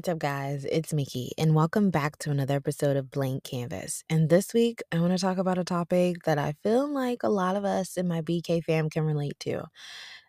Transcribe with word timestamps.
What's 0.00 0.08
up, 0.08 0.18
guys? 0.18 0.64
It's 0.64 0.94
Miki, 0.94 1.32
and 1.36 1.54
welcome 1.54 1.90
back 1.90 2.16
to 2.20 2.30
another 2.30 2.56
episode 2.56 2.96
of 2.96 3.10
Blank 3.10 3.44
Canvas. 3.44 4.02
And 4.08 4.30
this 4.30 4.54
week, 4.54 4.80
I 4.90 4.98
want 4.98 5.12
to 5.12 5.18
talk 5.18 5.36
about 5.36 5.58
a 5.58 5.62
topic 5.62 6.22
that 6.24 6.38
I 6.38 6.54
feel 6.62 6.90
like 6.90 7.22
a 7.22 7.28
lot 7.28 7.54
of 7.54 7.66
us 7.66 7.98
in 7.98 8.08
my 8.08 8.22
BK 8.22 8.64
fam 8.64 8.88
can 8.88 9.04
relate 9.04 9.38
to. 9.40 9.64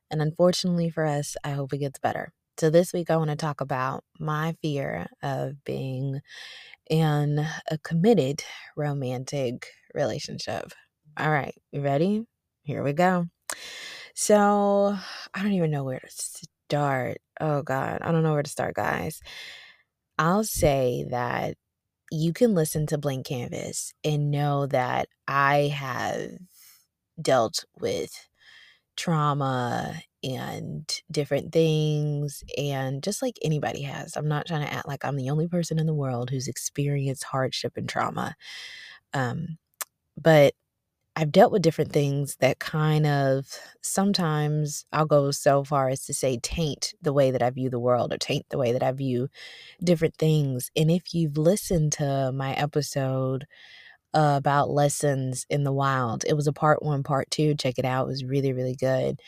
And 0.10 0.22
unfortunately 0.22 0.90
for 0.90 1.06
us, 1.06 1.38
I 1.46 1.52
hope 1.52 1.72
it 1.72 1.78
gets 1.78 2.00
better. 2.00 2.34
So, 2.58 2.70
this 2.70 2.92
week, 2.92 3.10
I 3.10 3.16
want 3.16 3.30
to 3.30 3.38
talk 3.38 3.62
about 3.62 4.04
my 4.20 4.58
fear 4.62 5.08
of 5.24 5.64
being 5.64 6.20
in 6.90 7.48
a 7.70 7.78
committed 7.78 8.44
romantic 8.76 9.68
relationship. 9.96 10.74
All 11.18 11.32
right, 11.32 11.56
you 11.72 11.80
ready? 11.80 12.26
Here 12.64 12.84
we 12.84 12.92
go. 12.92 13.28
So, 14.16 14.98
I 15.34 15.42
don't 15.42 15.54
even 15.54 15.72
know 15.72 15.86
where 15.86 16.00
to 16.00 16.10
start. 16.10 17.20
Oh, 17.40 17.62
God, 17.62 18.00
I 18.02 18.12
don't 18.12 18.24
know 18.24 18.34
where 18.34 18.44
to 18.44 18.50
start, 18.50 18.76
guys. 18.76 19.22
I'll 20.22 20.44
say 20.44 21.04
that 21.10 21.56
you 22.12 22.32
can 22.32 22.54
listen 22.54 22.86
to 22.88 23.00
Blank 23.00 23.26
Canvas 23.26 23.94
and 24.04 24.30
know 24.30 24.68
that 24.68 25.08
I 25.28 25.74
have 25.76 26.30
dealt 27.22 27.66
with 27.80 28.12
trauma 28.98 29.96
and 30.24 30.88
different 31.12 31.52
things 31.52 32.44
and 32.58 33.04
just 33.04 33.24
like 33.24 33.38
anybody 33.44 33.82
has. 33.84 34.16
I'm 34.16 34.28
not 34.28 34.46
trying 34.48 34.66
to 34.68 34.72
act 34.74 34.88
like 34.88 35.04
I'm 35.04 35.16
the 35.18 35.32
only 35.32 35.48
person 35.48 35.80
in 35.80 35.88
the 35.88 35.94
world 35.94 36.30
who's 36.30 36.48
experienced 36.48 37.24
hardship 37.24 37.74
and 37.76 37.90
trauma. 37.90 38.36
Um 39.14 39.58
but 40.22 40.54
I've 41.16 41.32
dealt 41.32 41.52
with 41.52 41.62
different 41.62 41.92
things 41.92 42.38
that 42.38 42.60
kind 42.60 43.06
of 43.06 43.46
sometimes 43.82 44.86
I'll 44.94 45.06
go 45.06 45.32
so 45.32 45.64
far 45.64 45.90
as 45.90 46.06
to 46.06 46.14
say 46.14 46.38
taint 46.42 46.94
the 47.02 47.12
way 47.14 47.32
that 47.32 47.42
I 47.44 47.50
view 47.50 47.70
the 47.70 47.80
world 47.80 48.14
or 48.14 48.18
taint 48.18 48.46
the 48.50 48.58
way 48.58 48.72
that 48.72 48.84
I 48.84 48.92
view 48.94 49.28
different 49.84 50.16
things. 50.16 50.72
And 50.76 50.90
if 50.90 51.14
you've 51.14 51.38
listened 51.38 51.92
to 51.94 52.32
my 52.34 52.54
episode 52.54 53.46
about 54.14 54.70
lessons 54.70 55.46
in 55.50 55.64
the 55.66 55.74
wild, 55.74 56.24
it 56.26 56.34
was 56.36 56.48
a 56.48 56.54
part 56.54 56.82
one, 56.84 57.04
part 57.04 57.30
two. 57.32 57.56
Check 57.56 57.78
it 57.78 57.86
out. 57.86 58.06
It 58.06 58.10
was 58.10 58.26
really, 58.26 58.54
really 58.54 58.76
good. 58.76 59.20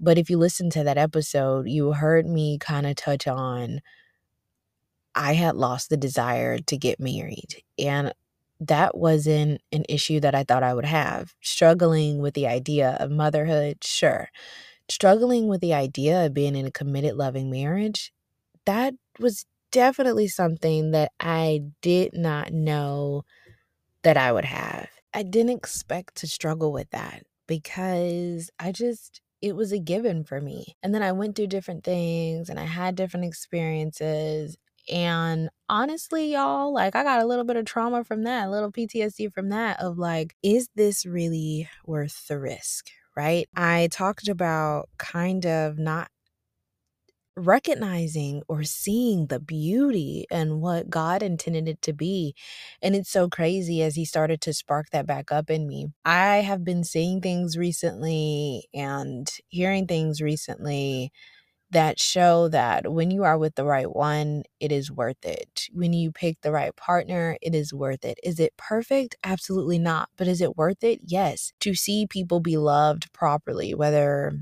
But 0.00 0.18
if 0.18 0.30
you 0.30 0.38
listen 0.38 0.70
to 0.70 0.84
that 0.84 0.98
episode, 0.98 1.68
you 1.68 1.92
heard 1.92 2.26
me 2.26 2.58
kind 2.58 2.86
of 2.86 2.96
touch 2.96 3.28
on 3.28 3.80
I 5.14 5.34
had 5.34 5.56
lost 5.56 5.90
the 5.90 5.96
desire 5.96 6.58
to 6.58 6.76
get 6.76 7.00
married. 7.00 7.62
And 7.78 8.12
that 8.60 8.96
wasn't 8.96 9.62
an 9.72 9.84
issue 9.88 10.20
that 10.20 10.34
I 10.34 10.44
thought 10.44 10.62
I 10.62 10.74
would 10.74 10.84
have. 10.84 11.34
Struggling 11.40 12.20
with 12.20 12.34
the 12.34 12.46
idea 12.46 12.96
of 13.00 13.10
motherhood, 13.10 13.82
sure. 13.82 14.28
Struggling 14.88 15.48
with 15.48 15.60
the 15.60 15.74
idea 15.74 16.26
of 16.26 16.34
being 16.34 16.56
in 16.56 16.66
a 16.66 16.70
committed, 16.70 17.16
loving 17.16 17.50
marriage, 17.50 18.12
that 18.66 18.94
was 19.20 19.46
definitely 19.72 20.28
something 20.28 20.92
that 20.92 21.12
I 21.20 21.62
did 21.82 22.14
not 22.14 22.52
know 22.52 23.24
that 24.02 24.16
I 24.16 24.32
would 24.32 24.44
have. 24.44 24.88
I 25.14 25.22
didn't 25.22 25.56
expect 25.56 26.16
to 26.16 26.26
struggle 26.26 26.72
with 26.72 26.90
that 26.90 27.24
because 27.46 28.50
I 28.58 28.72
just, 28.72 29.20
it 29.42 29.56
was 29.56 29.72
a 29.72 29.78
given 29.78 30.24
for 30.24 30.40
me. 30.40 30.76
And 30.82 30.94
then 30.94 31.02
I 31.02 31.12
went 31.12 31.36
through 31.36 31.48
different 31.48 31.84
things 31.84 32.48
and 32.48 32.58
I 32.58 32.64
had 32.64 32.94
different 32.94 33.26
experiences 33.26 34.56
and 34.90 35.50
honestly, 35.70 36.32
y'all, 36.32 36.72
like 36.72 36.96
I 36.96 37.02
got 37.04 37.22
a 37.22 37.26
little 37.26 37.44
bit 37.44 37.56
of 37.56 37.64
trauma 37.64 38.04
from 38.04 38.24
that, 38.24 38.48
a 38.48 38.50
little 38.50 38.72
PTSD 38.72 39.28
from 39.28 39.48
that 39.50 39.80
of 39.80 39.98
like, 39.98 40.34
is 40.42 40.68
this 40.74 41.06
really 41.06 41.68
worth 41.86 42.26
the 42.28 42.38
risk? 42.38 42.88
Right. 43.16 43.48
I 43.56 43.88
talked 43.92 44.28
about 44.28 44.88
kind 44.98 45.46
of 45.46 45.78
not 45.78 46.10
recognizing 47.36 48.42
or 48.48 48.64
seeing 48.64 49.26
the 49.26 49.40
beauty 49.40 50.26
and 50.30 50.60
what 50.60 50.90
God 50.90 51.22
intended 51.22 51.68
it 51.68 51.80
to 51.82 51.92
be. 51.92 52.34
And 52.82 52.94
it's 52.94 53.10
so 53.10 53.28
crazy 53.28 53.82
as 53.82 53.94
He 53.94 54.04
started 54.04 54.40
to 54.42 54.52
spark 54.52 54.90
that 54.90 55.06
back 55.06 55.32
up 55.32 55.48
in 55.48 55.66
me. 55.66 55.86
I 56.04 56.38
have 56.38 56.64
been 56.64 56.84
seeing 56.84 57.20
things 57.20 57.56
recently 57.56 58.68
and 58.74 59.30
hearing 59.48 59.86
things 59.86 60.20
recently 60.20 61.12
that 61.70 62.00
show 62.00 62.48
that 62.48 62.92
when 62.92 63.10
you 63.10 63.24
are 63.24 63.38
with 63.38 63.54
the 63.54 63.64
right 63.64 63.90
one, 63.90 64.42
it 64.60 64.72
is 64.72 64.90
worth 64.90 65.24
it. 65.24 65.68
When 65.72 65.92
you 65.92 66.10
pick 66.12 66.40
the 66.42 66.52
right 66.52 66.74
partner, 66.76 67.36
it 67.42 67.54
is 67.54 67.72
worth 67.72 68.04
it. 68.04 68.18
Is 68.22 68.40
it 68.40 68.56
perfect? 68.56 69.16
Absolutely 69.24 69.78
not. 69.78 70.08
But 70.16 70.28
is 70.28 70.40
it 70.40 70.56
worth 70.56 70.82
it? 70.84 71.00
Yes. 71.04 71.52
To 71.60 71.74
see 71.74 72.06
people 72.06 72.40
be 72.40 72.56
loved 72.56 73.12
properly, 73.12 73.74
whether 73.74 74.32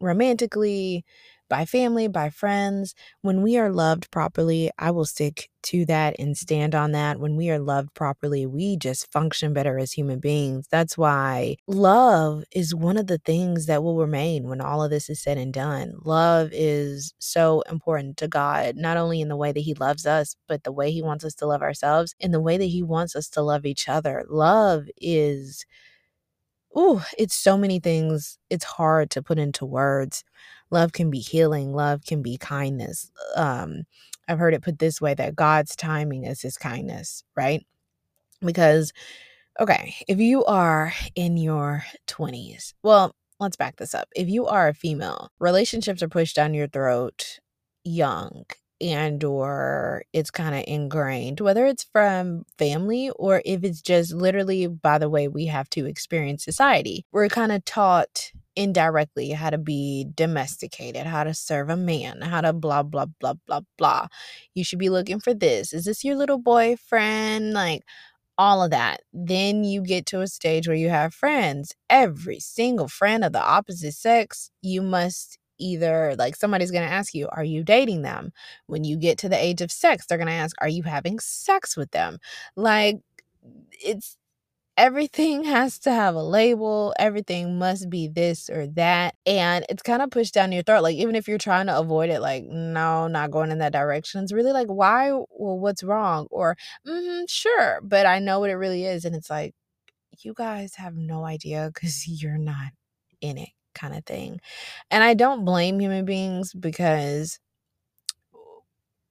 romantically, 0.00 1.04
by 1.50 1.66
family, 1.66 2.08
by 2.08 2.30
friends. 2.30 2.94
When 3.22 3.42
we 3.42 3.58
are 3.58 3.70
loved 3.70 4.10
properly, 4.10 4.70
I 4.78 4.92
will 4.92 5.04
stick 5.04 5.50
to 5.64 5.84
that 5.86 6.16
and 6.18 6.36
stand 6.36 6.74
on 6.74 6.92
that. 6.92 7.20
When 7.20 7.36
we 7.36 7.50
are 7.50 7.58
loved 7.58 7.92
properly, 7.94 8.46
we 8.46 8.78
just 8.78 9.12
function 9.12 9.52
better 9.52 9.78
as 9.78 9.92
human 9.92 10.20
beings. 10.20 10.66
That's 10.70 10.96
why 10.96 11.56
love 11.66 12.44
is 12.52 12.74
one 12.74 12.96
of 12.96 13.08
the 13.08 13.18
things 13.18 13.66
that 13.66 13.82
will 13.82 13.98
remain 13.98 14.48
when 14.48 14.62
all 14.62 14.82
of 14.82 14.90
this 14.90 15.10
is 15.10 15.22
said 15.22 15.36
and 15.38 15.52
done. 15.52 15.94
Love 16.04 16.50
is 16.52 17.12
so 17.18 17.62
important 17.70 18.16
to 18.18 18.28
God, 18.28 18.76
not 18.76 18.96
only 18.96 19.20
in 19.20 19.28
the 19.28 19.36
way 19.36 19.52
that 19.52 19.60
He 19.60 19.74
loves 19.74 20.06
us, 20.06 20.36
but 20.48 20.64
the 20.64 20.72
way 20.72 20.90
He 20.90 21.02
wants 21.02 21.24
us 21.24 21.34
to 21.36 21.46
love 21.46 21.62
ourselves, 21.62 22.14
and 22.20 22.32
the 22.32 22.40
way 22.40 22.56
that 22.56 22.64
He 22.66 22.82
wants 22.82 23.14
us 23.16 23.28
to 23.30 23.42
love 23.42 23.66
each 23.66 23.88
other. 23.88 24.24
Love 24.30 24.84
is. 25.00 25.66
Ooh, 26.78 27.00
it's 27.18 27.34
so 27.34 27.56
many 27.58 27.80
things. 27.80 28.38
It's 28.48 28.64
hard 28.64 29.10
to 29.10 29.22
put 29.22 29.38
into 29.38 29.66
words 29.66 30.22
love 30.70 30.92
can 30.92 31.10
be 31.10 31.18
healing 31.18 31.74
love 31.74 32.04
can 32.04 32.22
be 32.22 32.36
kindness 32.36 33.10
um 33.36 33.82
i've 34.28 34.38
heard 34.38 34.54
it 34.54 34.62
put 34.62 34.78
this 34.78 35.00
way 35.00 35.14
that 35.14 35.36
god's 35.36 35.74
timing 35.76 36.24
is 36.24 36.42
his 36.42 36.56
kindness 36.56 37.24
right? 37.36 37.66
Because 38.44 38.92
okay 39.58 39.94
if 40.08 40.18
you 40.18 40.44
are 40.44 40.92
in 41.14 41.36
your 41.36 41.84
20s 42.06 42.74
well 42.82 43.14
let's 43.40 43.56
back 43.56 43.76
this 43.76 43.94
up. 43.94 44.08
If 44.14 44.28
you 44.28 44.46
are 44.46 44.68
a 44.68 44.74
female 44.74 45.30
relationships 45.40 46.02
are 46.02 46.08
pushed 46.08 46.36
down 46.36 46.54
your 46.54 46.68
throat 46.68 47.40
young 47.84 48.44
and 48.80 49.24
or 49.24 50.04
it's 50.12 50.30
kind 50.30 50.54
of 50.54 50.64
ingrained 50.66 51.40
whether 51.40 51.66
it's 51.66 51.86
from 51.92 52.44
family 52.58 53.10
or 53.16 53.42
if 53.44 53.64
it's 53.64 53.82
just 53.82 54.12
literally 54.12 54.66
by 54.66 54.98
the 54.98 55.08
way 55.08 55.26
we 55.28 55.46
have 55.46 55.68
to 55.70 55.86
experience 55.86 56.44
society. 56.44 57.04
We're 57.12 57.28
kind 57.28 57.52
of 57.52 57.64
taught 57.64 58.30
indirectly 58.56 59.30
how 59.30 59.50
to 59.50 59.58
be 59.58 60.06
domesticated, 60.14 61.06
how 61.06 61.24
to 61.24 61.34
serve 61.34 61.70
a 61.70 61.76
man, 61.76 62.20
how 62.22 62.40
to 62.40 62.52
blah, 62.52 62.82
blah, 62.82 63.06
blah, 63.20 63.34
blah, 63.46 63.60
blah. 63.78 64.06
You 64.54 64.64
should 64.64 64.78
be 64.78 64.90
looking 64.90 65.20
for 65.20 65.34
this. 65.34 65.72
Is 65.72 65.84
this 65.84 66.04
your 66.04 66.16
little 66.16 66.38
boyfriend? 66.38 67.52
Like 67.52 67.82
all 68.40 68.62
of 68.62 68.70
that. 68.70 69.02
Then 69.12 69.64
you 69.64 69.82
get 69.82 70.06
to 70.06 70.22
a 70.22 70.26
stage 70.26 70.66
where 70.66 70.76
you 70.76 70.88
have 70.88 71.12
friends. 71.12 71.74
Every 71.90 72.40
single 72.40 72.88
friend 72.88 73.22
of 73.22 73.32
the 73.32 73.42
opposite 73.42 73.92
sex, 73.92 74.50
you 74.62 74.80
must 74.80 75.38
either 75.58 76.14
like 76.18 76.34
somebody's 76.34 76.70
going 76.70 76.88
to 76.88 76.92
ask 76.92 77.14
you, 77.14 77.28
Are 77.32 77.44
you 77.44 77.62
dating 77.62 78.00
them? 78.00 78.32
When 78.66 78.82
you 78.82 78.96
get 78.96 79.18
to 79.18 79.28
the 79.28 79.36
age 79.36 79.60
of 79.60 79.70
sex, 79.70 80.06
they're 80.06 80.18
going 80.18 80.28
to 80.28 80.32
ask, 80.32 80.56
Are 80.60 80.68
you 80.68 80.84
having 80.84 81.18
sex 81.18 81.76
with 81.76 81.90
them? 81.90 82.18
Like, 82.56 83.00
it's 83.72 84.16
everything 84.80 85.44
has 85.44 85.78
to 85.80 85.92
have 85.92 86.14
a 86.14 86.22
label. 86.22 86.94
Everything 86.98 87.58
must 87.58 87.90
be 87.90 88.08
this 88.08 88.48
or 88.48 88.66
that. 88.68 89.14
And 89.26 89.66
it's 89.68 89.82
kind 89.82 90.00
of 90.00 90.10
pushed 90.10 90.32
down 90.32 90.52
your 90.52 90.62
throat. 90.62 90.82
Like, 90.82 90.96
even 90.96 91.14
if 91.14 91.28
you're 91.28 91.36
trying 91.38 91.66
to 91.66 91.78
avoid 91.78 92.08
it, 92.08 92.20
like, 92.20 92.44
no, 92.44 93.06
not 93.06 93.30
going 93.30 93.50
in 93.50 93.58
that 93.58 93.74
direction, 93.74 94.22
it's 94.22 94.32
really 94.32 94.52
like, 94.52 94.68
why? 94.68 95.10
Well, 95.12 95.58
what's 95.58 95.82
wrong? 95.82 96.26
Or, 96.30 96.56
mm-hmm, 96.88 97.24
sure, 97.28 97.80
but 97.82 98.06
I 98.06 98.20
know 98.20 98.40
what 98.40 98.48
it 98.50 98.54
really 98.54 98.86
is. 98.86 99.04
And 99.04 99.14
it's 99.14 99.28
like, 99.28 99.54
you 100.20 100.34
guys 100.34 100.76
have 100.76 100.96
no 100.96 101.24
idea 101.24 101.70
because 101.74 102.06
you're 102.22 102.38
not 102.38 102.72
in 103.20 103.38
it, 103.38 103.50
kind 103.74 103.94
of 103.94 104.04
thing. 104.06 104.40
And 104.90 105.04
I 105.04 105.14
don't 105.14 105.44
blame 105.44 105.78
human 105.80 106.06
beings 106.06 106.54
because 106.54 107.38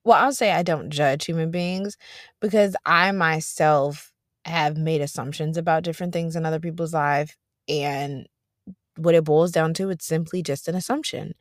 well, 0.04 0.24
I'll 0.24 0.32
say 0.34 0.52
I 0.52 0.64
don't 0.64 0.90
judge 0.90 1.26
human 1.26 1.52
beings 1.52 1.98
because 2.40 2.76
I 2.86 3.12
myself 3.12 4.09
have 4.46 4.78
made 4.78 5.02
assumptions 5.02 5.58
about 5.58 5.84
different 5.84 6.14
things 6.14 6.36
in 6.36 6.46
other 6.46 6.60
people's 6.60 6.94
life 6.94 7.36
and 7.68 8.28
what 8.98 9.16
it 9.16 9.24
boils 9.24 9.52
down 9.52 9.74
to 9.74 9.90
it's 9.90 10.06
simply 10.06 10.44
just 10.44 10.68
an 10.68 10.76
assumption. 10.76 11.34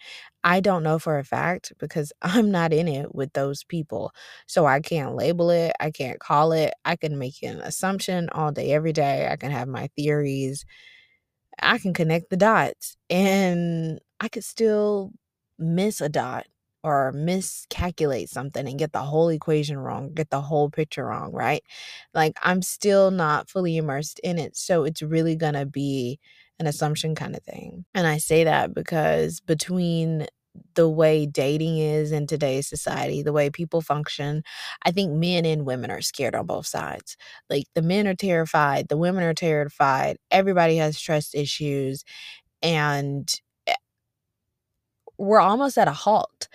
I 0.45 0.61
don't 0.61 0.85
know 0.85 0.99
for 0.99 1.19
a 1.19 1.25
fact 1.25 1.73
because 1.79 2.13
i'm 2.23 2.51
not 2.51 2.73
in 2.73 2.89
it 2.89 3.15
with 3.15 3.33
those 3.33 3.65
people 3.65 4.13
so 4.47 4.67
i 4.67 4.81
can't 4.81 5.17
label 5.17 5.51
it 5.51 5.73
i 5.81 5.91
can't 5.91 6.21
call 6.21 6.53
it 6.53 6.73
i 6.85 6.97
can 6.97 7.19
make 7.19 7.43
an 7.43 7.61
assumption 7.61 8.29
all 8.31 8.53
day 8.53 8.73
every 8.73 8.93
day 8.93 9.29
i 9.31 9.37
can 9.37 9.51
have 9.51 9.69
my 9.69 9.89
theories 9.97 10.65
i 11.63 11.79
can 11.79 11.95
connect 11.95 12.31
the 12.31 12.37
dots 12.37 12.97
and 13.11 14.01
i 14.21 14.29
could 14.29 14.45
still 14.45 15.13
miss 15.59 16.01
a 16.01 16.09
dot 16.09 16.47
or 16.85 17.13
miscalculate 17.13 18.29
something 18.31 18.67
and 18.69 18.79
get 18.79 18.93
the 18.93 19.01
whole 19.01 19.29
equation 19.29 19.79
wrong, 19.79 20.13
get 20.15 20.31
the 20.31 20.41
whole 20.41 20.71
picture 20.71 21.07
wrong, 21.07 21.33
right? 21.33 21.63
Like 22.15 22.35
I'm 22.43 22.63
still 22.63 23.11
not 23.11 23.49
fully 23.51 23.77
immersed 23.77 24.21
in 24.21 24.39
it. 24.39 24.57
So 24.57 24.85
it's 24.85 25.03
really 25.03 25.37
going 25.37 25.55
to 25.55 25.67
be 25.67 26.19
an 26.59 26.67
assumption 26.67 27.15
kind 27.15 27.37
of 27.37 27.43
thing. 27.43 27.85
And 27.95 28.07
I 28.07 28.19
say 28.19 28.45
that 28.45 28.75
because 28.75 29.41
between 29.41 30.27
the 30.75 30.89
way 30.89 31.25
dating 31.27 31.79
is 31.79 32.11
in 32.11 32.27
today's 32.27 32.67
society, 32.69 33.23
the 33.23 33.33
way 33.33 33.49
people 33.51 33.81
function, 33.81 34.43
I 34.85 34.91
think 34.91 35.13
men 35.13 35.45
and 35.45 35.65
women 35.65 35.91
are 35.91 36.01
scared 36.01 36.35
on 36.35 36.47
both 36.47 36.67
sides. 36.67 37.17
Like, 37.49 37.67
the 37.75 37.83
men 37.83 38.09
are 38.09 38.15
terrified, 38.15 38.89
the 38.89 38.97
women 38.97 39.23
are 39.23 39.35
terrified, 39.35 40.17
everybody 40.33 40.77
has 40.77 41.01
trust 41.01 41.35
issues, 41.35 42.03
and 42.63 43.29
we're 45.19 45.41
almost 45.41 45.79
at 45.79 45.89
a 45.89 45.93
halt. 45.93 46.49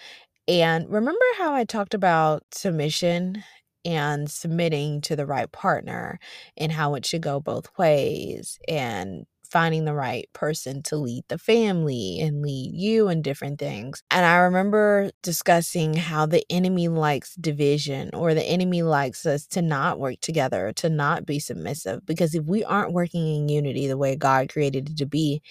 And 0.47 0.89
remember 0.89 1.25
how 1.37 1.53
I 1.53 1.65
talked 1.65 1.93
about 1.93 2.43
submission 2.53 3.43
and 3.85 4.29
submitting 4.29 5.01
to 5.01 5.15
the 5.15 5.25
right 5.25 5.51
partner 5.51 6.19
and 6.57 6.71
how 6.71 6.95
it 6.95 7.05
should 7.05 7.21
go 7.21 7.39
both 7.39 7.67
ways 7.77 8.59
and 8.67 9.25
finding 9.49 9.85
the 9.85 9.93
right 9.93 10.27
person 10.33 10.81
to 10.81 10.95
lead 10.97 11.23
the 11.29 11.37
family 11.37 12.19
and 12.19 12.41
lead 12.41 12.71
you 12.73 13.07
in 13.07 13.21
different 13.21 13.59
things. 13.59 14.01
And 14.09 14.25
I 14.25 14.37
remember 14.37 15.11
discussing 15.21 15.93
how 15.93 16.25
the 16.25 16.43
enemy 16.49 16.87
likes 16.87 17.35
division 17.35 18.09
or 18.15 18.33
the 18.33 18.43
enemy 18.43 18.81
likes 18.81 19.27
us 19.27 19.45
to 19.47 19.61
not 19.61 19.99
work 19.99 20.15
together, 20.21 20.73
to 20.77 20.89
not 20.89 21.27
be 21.27 21.39
submissive. 21.39 22.03
Because 22.05 22.33
if 22.33 22.45
we 22.45 22.63
aren't 22.63 22.93
working 22.93 23.27
in 23.27 23.47
unity 23.49 23.87
the 23.87 23.97
way 23.97 24.15
God 24.15 24.49
created 24.49 24.89
it 24.89 24.97
to 24.97 25.05
be, 25.05 25.43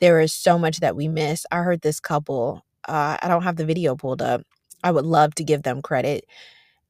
there 0.00 0.20
is 0.20 0.32
so 0.32 0.58
much 0.58 0.80
that 0.80 0.96
we 0.96 1.08
miss. 1.08 1.46
I 1.52 1.58
heard 1.62 1.82
this 1.82 2.00
couple, 2.00 2.64
uh, 2.88 3.16
I 3.22 3.28
don't 3.28 3.42
have 3.44 3.56
the 3.56 3.66
video 3.66 3.96
pulled 3.96 4.22
up. 4.22 4.42
I 4.82 4.90
would 4.90 5.06
love 5.06 5.34
to 5.36 5.44
give 5.44 5.62
them 5.62 5.82
credit. 5.82 6.26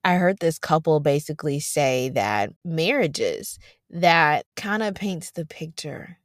I 0.04 0.16
heard 0.16 0.38
this 0.40 0.58
couple 0.58 1.00
basically 1.00 1.60
say 1.60 2.10
that 2.10 2.50
marriages 2.64 3.58
that 3.90 4.46
kinda 4.56 4.92
paints 4.92 5.30
the 5.32 5.46
picture 5.46 6.18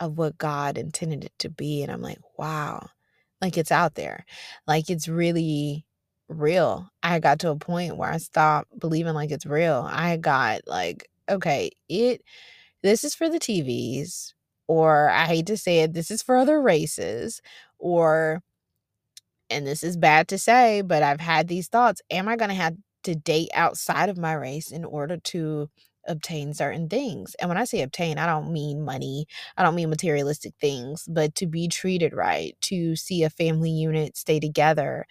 of 0.00 0.18
what 0.18 0.38
God 0.38 0.78
intended 0.78 1.24
it 1.24 1.32
to 1.40 1.48
be, 1.50 1.82
and 1.82 1.92
I'm 1.92 2.02
like, 2.02 2.20
"Wow." 2.38 2.90
Like, 3.42 3.58
it's 3.58 3.72
out 3.72 3.94
there. 3.94 4.24
Like, 4.66 4.90
it's 4.90 5.08
really 5.08 5.86
real. 6.28 6.90
I 7.02 7.18
got 7.20 7.40
to 7.40 7.50
a 7.50 7.56
point 7.56 7.96
where 7.96 8.10
I 8.12 8.18
stopped 8.18 8.78
believing 8.78 9.14
like 9.14 9.30
it's 9.30 9.46
real. 9.46 9.86
I 9.90 10.16
got 10.18 10.62
like, 10.66 11.08
"Okay, 11.28 11.70
it 11.88 12.22
this 12.82 13.04
is 13.04 13.14
for 13.14 13.28
the 13.30 13.38
TVs," 13.40 14.34
or 14.70 15.10
I 15.10 15.26
hate 15.26 15.46
to 15.48 15.56
say 15.58 15.80
it, 15.80 15.94
"This 15.94 16.10
is 16.12 16.22
for 16.22 16.36
other 16.38 16.60
races," 16.62 17.40
or 17.78 18.42
and 19.50 19.66
this 19.66 19.82
is 19.82 19.96
bad 19.96 20.28
to 20.28 20.38
say, 20.38 20.80
but 20.82 21.02
I've 21.02 21.20
had 21.20 21.48
these 21.48 21.68
thoughts, 21.68 22.00
"Am 22.10 22.28
I 22.28 22.36
gonna 22.36 22.54
have 22.54 22.76
to 23.04 23.14
date 23.14 23.50
outside 23.54 24.08
of 24.08 24.16
my 24.18 24.32
race 24.32 24.70
in 24.70 24.84
order 24.84 25.16
to 25.18 25.68
obtain 26.06 26.54
certain 26.54 26.88
things?" 26.88 27.34
And 27.40 27.48
when 27.48 27.58
I 27.58 27.64
say 27.64 27.82
obtain, 27.82 28.16
I 28.18 28.26
don't 28.26 28.52
mean 28.52 28.82
money, 28.82 29.26
I 29.56 29.62
don't 29.64 29.74
mean 29.74 29.90
materialistic 29.90 30.54
things, 30.60 31.04
but 31.08 31.34
to 31.36 31.46
be 31.46 31.66
treated 31.68 32.12
right, 32.14 32.56
to 32.62 32.94
see 32.96 33.22
a 33.24 33.30
family 33.30 33.70
unit 33.70 34.16
stay 34.16 34.38
together, 34.40 35.06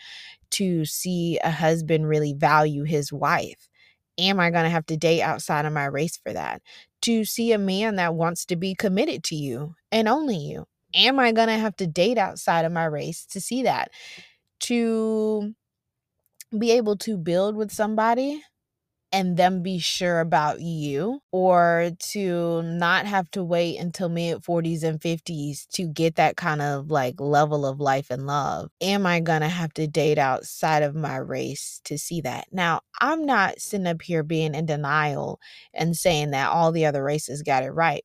to 0.53 0.85
see 0.85 1.39
a 1.44 1.51
husband 1.51 2.09
really 2.09 2.33
value 2.33 2.83
his 2.85 3.13
wife. 3.13 3.69
Am 4.19 4.39
I 4.39 4.51
gonna 4.51 4.69
have 4.69 4.86
to 4.88 4.98
date 4.98 5.21
outside 5.21 5.66
of 5.66 5.74
my 5.74 5.86
race 5.86 6.18
for 6.18 6.33
that? 6.33 6.62
To 7.04 7.25
see 7.25 7.54
a 7.54 7.57
man 7.57 7.95
that 7.95 8.16
wants 8.16 8.45
to 8.48 8.56
be 8.56 8.75
committed 8.75 9.24
to 9.25 9.36
you 9.36 9.75
and 9.92 10.07
only 10.07 10.38
you. 10.38 10.66
Am 10.94 11.19
I 11.19 11.31
gonna 11.31 11.57
have 11.57 11.75
to 11.77 11.88
date 11.88 12.18
outside 12.18 12.66
of 12.66 12.71
my 12.71 12.86
race 12.86 13.25
to 13.27 13.42
see 13.42 13.63
that? 13.63 13.92
To 14.62 15.54
be 16.57 16.71
able 16.71 16.98
to 16.98 17.18
build 17.18 17.56
with 17.56 17.71
somebody 17.71 18.44
and 19.11 19.38
them 19.38 19.63
be 19.63 19.79
sure 19.79 20.19
about 20.19 20.61
you, 20.61 21.21
or 21.31 21.91
to 22.11 22.61
not 22.63 23.06
have 23.07 23.29
to 23.31 23.44
wait 23.44 23.77
until 23.79 24.09
mid-40s 24.09 24.83
and 24.83 25.01
50s 25.01 25.65
to 25.73 25.88
get 25.88 26.15
that 26.15 26.38
kind 26.38 26.61
of, 26.61 26.91
like, 26.91 27.19
level 27.19 27.65
of 27.65 27.79
life 27.79 28.09
and 28.11 28.27
love. 28.27 28.69
Am 28.81 29.06
I 29.07 29.19
gonna 29.19 29.50
have 29.50 29.73
to 29.75 29.88
date 29.88 30.17
outside 30.19 30.83
of 30.83 30.95
my 30.95 31.17
race 31.17 31.81
to 31.85 31.97
see 31.97 32.21
that? 32.21 32.47
Now, 32.51 32.81
I'm 33.01 33.25
not 33.25 33.59
sitting 33.59 33.88
up 33.88 34.01
here 34.03 34.23
being 34.23 34.53
in 34.56 34.65
denial 34.67 35.39
and 35.73 35.97
saying 35.97 36.31
that 36.31 36.50
all 36.51 36.71
the 36.71 36.85
other 36.85 37.03
races 37.03 37.41
got 37.44 37.63
it 37.63 37.71
right 37.71 38.03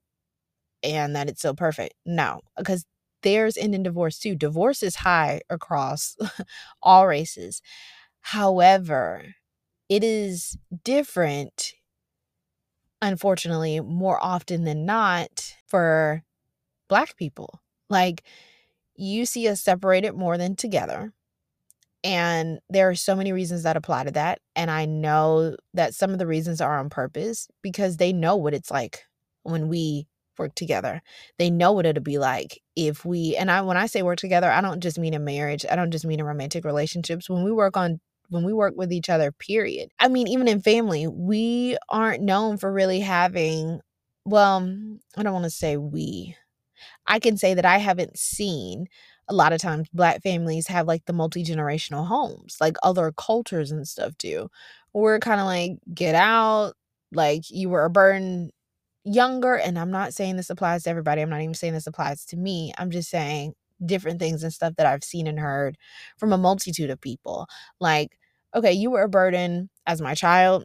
and 0.82 1.16
that 1.16 1.28
it's 1.28 1.42
so 1.42 1.54
perfect. 1.54 1.94
No, 2.04 2.40
because 2.56 2.84
there's 3.22 3.56
end 3.56 3.74
in 3.74 3.82
divorce 3.82 4.18
too. 4.18 4.34
Divorce 4.34 4.82
is 4.82 4.96
high 4.96 5.40
across 5.50 6.16
all 6.82 7.06
races. 7.06 7.62
However, 8.20 9.34
it 9.88 10.04
is 10.04 10.56
different 10.82 11.74
unfortunately, 13.04 13.80
more 13.80 14.22
often 14.22 14.64
than 14.64 14.86
not 14.86 15.54
for 15.66 16.22
Black 16.88 17.16
people. 17.16 17.60
Like, 17.90 18.24
you 18.96 19.26
see 19.26 19.48
us 19.48 19.60
separated 19.60 20.14
more 20.14 20.38
than 20.38 20.56
together, 20.56 21.12
and 22.02 22.60
there 22.70 22.88
are 22.88 22.94
so 22.94 23.14
many 23.14 23.32
reasons 23.32 23.62
that 23.64 23.76
apply 23.76 24.04
to 24.04 24.10
that, 24.12 24.40
and 24.56 24.70
I 24.70 24.86
know 24.86 25.56
that 25.74 25.94
some 25.94 26.10
of 26.10 26.18
the 26.18 26.26
reasons 26.26 26.60
are 26.60 26.78
on 26.78 26.90
purpose 26.90 27.48
because 27.62 27.96
they 27.96 28.12
know 28.12 28.36
what 28.36 28.54
it's 28.54 28.70
like 28.70 29.04
when 29.42 29.68
we 29.68 30.06
work 30.38 30.54
together. 30.54 31.02
They 31.38 31.50
know 31.50 31.72
what 31.72 31.86
it'll 31.86 32.02
be 32.02 32.18
like 32.18 32.60
if 32.76 33.04
we 33.04 33.36
and 33.36 33.50
I 33.50 33.62
when 33.62 33.76
I 33.76 33.86
say 33.86 34.02
work 34.02 34.18
together, 34.18 34.50
I 34.50 34.60
don't 34.60 34.80
just 34.80 34.98
mean 34.98 35.14
in 35.14 35.24
marriage, 35.24 35.64
I 35.70 35.76
don't 35.76 35.90
just 35.90 36.04
mean 36.04 36.20
in 36.20 36.26
romantic 36.26 36.64
relationships. 36.64 37.28
When 37.28 37.44
we 37.44 37.52
work 37.52 37.76
on 37.76 38.00
when 38.30 38.44
we 38.44 38.52
work 38.52 38.74
with 38.76 38.92
each 38.92 39.10
other, 39.10 39.32
period. 39.32 39.90
I 40.00 40.08
mean, 40.08 40.28
even 40.28 40.48
in 40.48 40.60
family, 40.62 41.06
we 41.08 41.76
aren't 41.88 42.22
known 42.22 42.58
for 42.58 42.72
really 42.72 43.00
having 43.00 43.80
well, 44.26 44.60
mm, 44.62 44.98
I 45.16 45.22
don't 45.22 45.34
wanna 45.34 45.50
say 45.50 45.76
we. 45.76 46.36
I 47.06 47.18
can 47.20 47.36
say 47.38 47.54
that 47.54 47.64
I 47.66 47.78
haven't 47.78 48.18
seen 48.18 48.86
a 49.28 49.34
lot 49.34 49.52
of 49.54 49.60
times 49.60 49.88
Black 49.94 50.22
families 50.22 50.68
have, 50.68 50.86
like, 50.88 51.04
the 51.06 51.12
multi-generational 51.14 52.06
homes, 52.06 52.56
like 52.60 52.76
other 52.82 53.12
cultures 53.16 53.70
and 53.72 53.86
stuff 53.88 54.14
do. 54.18 54.48
We're 54.94 55.18
kinda 55.20 55.44
like, 55.44 55.72
"Get 55.94 56.14
out," 56.16 56.74
like, 57.12 57.50
"You 57.50 57.70
were 57.70 57.84
a 57.84 57.90
burden 57.90 58.50
younger," 59.04 59.56
and 59.56 59.78
I'm 59.78 59.90
not 59.92 60.14
saying 60.14 60.36
this 60.36 60.50
applies 60.50 60.84
to 60.84 60.90
everybody, 60.90 61.22
I'm 61.22 61.30
not 61.30 61.42
even 61.42 61.54
saying 61.54 61.74
this 61.74 61.86
applies 61.88 62.24
to 62.26 62.36
me, 62.38 62.72
I'm 62.78 62.90
just 62.92 63.10
saying 63.10 63.54
different 63.84 64.20
things 64.20 64.42
and 64.44 64.52
stuff 64.52 64.74
that 64.76 64.86
I've 64.86 65.04
seen 65.04 65.26
and 65.26 65.38
heard 65.40 65.76
from 66.18 66.32
a 66.32 66.38
multitude 66.38 66.90
of 66.90 67.00
people. 67.00 67.46
Like, 67.80 68.18
"Okay, 68.54 68.72
you 68.72 68.90
were 68.90 69.02
a 69.02 69.08
burden 69.08 69.70
as 69.86 70.00
my 70.02 70.14
child. 70.14 70.64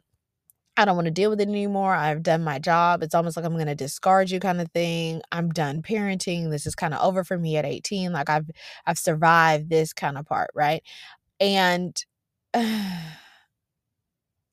I 0.78 0.86
don't 0.86 0.96
wanna 0.98 1.12
deal 1.12 1.30
with 1.32 1.42
it 1.42 1.50
anymore, 1.50 1.94
I've 1.96 2.24
done 2.24 2.44
my 2.44 2.60
job, 2.60 3.04
it's 3.04 3.16
almost 3.16 3.38
like 3.38 3.46
I'm 3.46 3.58
gonna 3.58 3.76
discard 3.76 4.32
you 4.32 4.40
kinda 4.42 4.66
thing. 4.74 5.22
I'm 5.34 5.50
done 5.52 5.82
parenting, 5.84 6.52
this 6.52 6.66
is 6.68 6.76
kinda 6.76 7.02
over 7.02 7.24
for 7.26 7.38
me 7.40 7.58
at 7.58 7.66
18, 7.66 8.14
like, 8.14 8.30
I've 8.30 8.50
I've 8.88 9.00
survived 9.00 9.70
this 9.70 9.94
kinda 9.94 10.24
part," 10.24 10.52
right? 10.56 10.84
And 11.42 11.96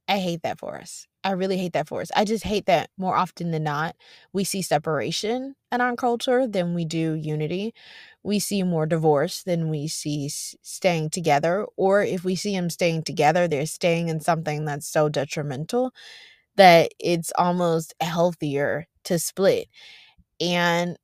I 0.08 0.18
hate 0.18 0.42
that 0.42 0.58
for 0.58 0.76
us. 0.76 1.06
I 1.26 1.32
really 1.32 1.58
hate 1.58 1.72
that 1.74 1.88
for 1.88 2.00
us. 2.02 2.12
I 2.16 2.24
just 2.24 2.44
hate 2.44 2.66
that 2.66 2.90
more 2.98 3.16
often 3.16 3.50
than 3.50 3.64
not, 3.64 3.96
we 4.32 4.44
see 4.44 4.62
separation 4.62 5.56
in 5.72 5.80
our 5.80 5.96
culture 5.96 6.46
than 6.46 6.74
we 6.74 6.84
do 6.84 7.14
unity. 7.14 7.74
We 8.22 8.38
see 8.38 8.62
more 8.62 8.86
divorce 8.86 9.42
than 9.42 9.68
we 9.68 9.88
see 9.88 10.28
staying 10.30 11.10
together, 11.10 11.66
or 11.76 12.04
if 12.04 12.24
we 12.24 12.36
see 12.36 12.54
them 12.56 12.70
staying 12.70 13.02
together, 13.04 13.48
they're 13.48 13.66
staying 13.66 14.08
in 14.08 14.20
something 14.20 14.66
that's 14.66 14.88
so 14.88 15.08
detrimental 15.08 15.92
that 16.56 16.92
it's 17.00 17.32
almost 17.38 17.94
healthier 18.00 18.86
to 19.04 19.18
split. 19.18 19.68
And 20.40 20.98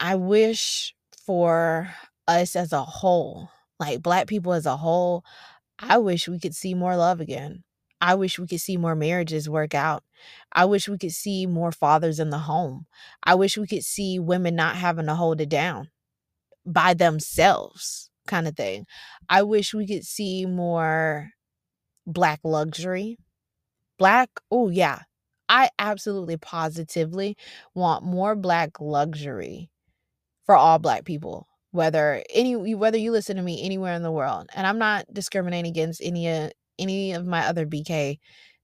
I 0.00 0.16
wish 0.16 0.94
for 1.26 1.92
us 2.28 2.56
as 2.56 2.72
a 2.72 2.84
whole, 2.84 3.50
like 3.80 4.02
Black 4.02 4.28
people 4.28 4.52
as 4.54 4.66
a 4.66 4.76
whole, 4.78 5.24
I 5.78 5.98
wish 5.98 6.28
we 6.28 6.40
could 6.40 6.56
see 6.56 6.74
more 6.74 6.96
love 6.96 7.20
again. 7.20 7.64
I 8.00 8.14
wish 8.14 8.38
we 8.38 8.46
could 8.46 8.60
see 8.60 8.76
more 8.76 8.94
marriages 8.94 9.48
work 9.48 9.74
out. 9.74 10.04
I 10.52 10.64
wish 10.64 10.88
we 10.88 10.98
could 10.98 11.12
see 11.12 11.46
more 11.46 11.72
fathers 11.72 12.20
in 12.20 12.30
the 12.30 12.38
home. 12.38 12.86
I 13.24 13.34
wish 13.34 13.58
we 13.58 13.66
could 13.66 13.84
see 13.84 14.18
women 14.18 14.54
not 14.54 14.76
having 14.76 15.06
to 15.06 15.14
hold 15.14 15.40
it 15.40 15.48
down 15.48 15.90
by 16.66 16.94
themselves 16.94 18.10
kinda 18.28 18.52
thing. 18.52 18.86
I 19.28 19.42
wish 19.42 19.74
we 19.74 19.86
could 19.86 20.04
see 20.04 20.46
more 20.46 21.30
Black 22.06 22.40
luxury. 22.44 23.18
Black 23.98 24.30
oh, 24.50 24.68
yeah. 24.70 25.02
I 25.48 25.70
absolutely 25.78 26.36
positively 26.36 27.36
want 27.74 28.04
more 28.04 28.36
Black 28.36 28.80
luxury 28.80 29.70
for 30.46 30.56
all 30.56 30.78
Black 30.78 31.04
people, 31.04 31.48
whether 31.72 32.22
any 32.30 32.56
whether 32.74 32.98
you 32.98 33.12
listen 33.12 33.36
to 33.36 33.42
me 33.42 33.62
anywhere 33.64 33.94
in 33.94 34.02
the 34.02 34.12
world, 34.12 34.48
and 34.54 34.66
I'm 34.66 34.78
not 34.78 35.06
discriminating 35.12 35.70
against 35.70 36.00
any, 36.04 36.28
uh 36.28 36.50
any 36.78 37.12
of 37.12 37.26
my 37.26 37.46
other 37.46 37.66
BK 37.66 38.18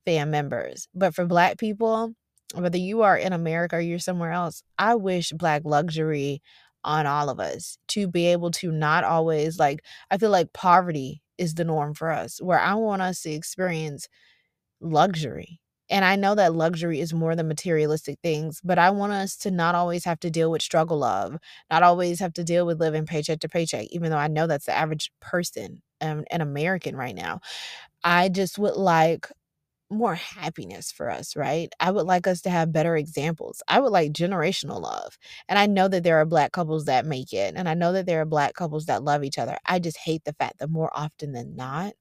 fam 0.04 0.30
members, 0.30 0.88
but 0.94 1.14
for 1.14 1.25
Black 1.26 1.59
people, 1.59 2.14
whether 2.54 2.78
you 2.78 3.02
are 3.02 3.16
in 3.16 3.33
America 3.33 3.76
or 3.76 3.80
you're 3.80 3.99
somewhere 3.99 4.33
else, 4.33 4.62
I 4.78 4.94
wish 4.94 5.33
Black 5.33 5.62
luxury 5.64 6.42
on 6.85 7.06
all 7.06 7.30
of 7.30 7.40
us 7.40 7.78
to 7.88 8.06
be 8.06 8.26
able 8.26 8.50
to 8.52 8.71
not 8.71 9.04
always 9.04 9.59
like, 9.59 9.85
I 10.11 10.18
feel 10.18 10.30
like 10.30 10.52
poverty 10.52 11.23
is 11.38 11.54
the 11.54 11.64
norm 11.64 11.94
for 11.94 12.11
us, 12.11 12.40
where 12.40 12.61
I 12.61 12.75
want 12.75 13.02
us 13.02 13.23
to 13.23 13.30
experience 13.30 14.06
luxury. 14.80 15.61
And 15.90 16.04
I 16.04 16.16
know 16.16 16.35
that 16.35 16.54
luxury 16.54 17.00
is 17.00 17.12
more 17.12 17.37
than 17.37 17.47
materialistic 17.49 18.18
things, 18.23 18.61
but 18.64 18.78
I 18.78 18.90
want 18.90 19.12
us 19.12 19.37
to 19.38 19.50
not 19.50 19.75
always 19.75 20.04
have 20.04 20.18
to 20.21 20.30
deal 20.30 20.50
with 20.50 20.62
struggle 20.62 21.04
of, 21.04 21.37
not 21.71 21.83
always 21.83 22.21
have 22.21 22.33
to 22.35 22.44
deal 22.44 22.64
with 22.64 22.80
living 22.80 23.04
paycheck 23.06 23.40
to 23.40 23.49
paycheck, 23.49 23.88
even 23.90 24.11
though 24.11 24.16
I 24.16 24.28
know 24.28 24.47
that's 24.47 24.66
the 24.66 24.76
average 24.76 25.11
person, 25.21 25.83
um, 26.00 26.25
an 26.30 26.40
American 26.40 26.97
right 26.97 27.14
now. 27.14 27.40
I 28.04 28.28
just 28.28 28.58
would 28.58 28.76
like 28.76 29.28
more 29.90 30.14
happiness 30.16 30.92
for 30.92 31.11
us, 31.11 31.37
right? 31.37 31.70
I 31.80 31.90
would 31.92 32.06
like 32.06 32.26
us 32.26 32.42
to 32.42 32.50
have 32.50 32.73
better 32.73 32.96
examples. 32.96 33.62
I 33.68 33.80
would 33.80 33.92
like 33.92 34.12
generational 34.12 34.82
love. 34.82 35.18
And 35.49 35.58
I 35.58 35.66
know 35.66 35.88
that 35.88 36.04
there 36.04 36.18
are 36.20 36.26
black 36.26 36.52
couples 36.52 36.87
that 36.87 37.06
make 37.06 37.32
it, 37.32 37.54
and 37.56 37.68
I 37.68 37.75
know 37.75 37.92
that 37.92 38.06
there 38.06 38.20
are 38.23 38.26
black 38.26 38.54
couples 38.54 38.87
that 38.87 39.04
love 39.04 39.25
each 39.25 39.38
other. 39.38 39.58
I 39.66 39.78
just 39.80 39.99
hate 39.99 40.25
the 40.25 40.34
fact 40.34 40.58
that 40.61 40.70
more 40.70 40.90
often 40.94 41.32
than 41.32 41.56
not, 41.56 41.94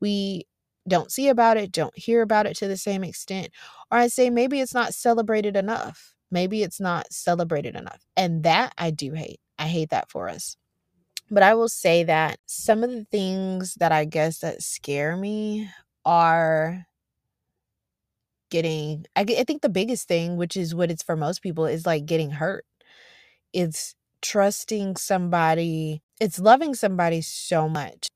we 0.00 0.46
don't 0.88 1.12
see 1.12 1.28
about 1.28 1.56
it, 1.56 1.72
don't 1.72 1.96
hear 1.98 2.22
about 2.22 2.46
it 2.46 2.56
to 2.58 2.68
the 2.68 2.76
same 2.76 3.04
extent. 3.04 3.50
Or 3.90 3.98
I 3.98 4.08
say 4.08 4.30
maybe 4.30 4.60
it's 4.60 4.74
not 4.74 4.94
celebrated 4.94 5.56
enough. 5.56 6.14
Maybe 6.30 6.62
it's 6.62 6.80
not 6.80 7.12
celebrated 7.12 7.76
enough. 7.76 8.04
And 8.16 8.42
that 8.44 8.74
I 8.78 8.90
do 8.90 9.12
hate. 9.12 9.40
I 9.58 9.66
hate 9.68 9.90
that 9.90 10.10
for 10.10 10.28
us. 10.28 10.56
But 11.30 11.42
I 11.42 11.54
will 11.54 11.68
say 11.68 12.04
that 12.04 12.38
some 12.46 12.82
of 12.82 12.90
the 12.90 13.04
things 13.04 13.74
that 13.74 13.92
I 13.92 14.04
guess 14.04 14.38
that 14.38 14.62
scare 14.62 15.16
me 15.16 15.68
are 16.04 16.86
getting 18.50 19.04
I, 19.14 19.20
I 19.20 19.44
think 19.44 19.62
the 19.62 19.68
biggest 19.68 20.08
thing, 20.08 20.36
which 20.36 20.56
is 20.56 20.74
what 20.74 20.90
it's 20.90 21.02
for 21.02 21.16
most 21.16 21.42
people, 21.42 21.66
is 21.66 21.86
like 21.86 22.06
getting 22.06 22.30
hurt. 22.30 22.64
It's 23.52 23.94
trusting 24.22 24.96
somebody, 24.96 26.02
it's 26.20 26.38
loving 26.38 26.74
somebody 26.74 27.20
so 27.20 27.68
much 27.68 28.08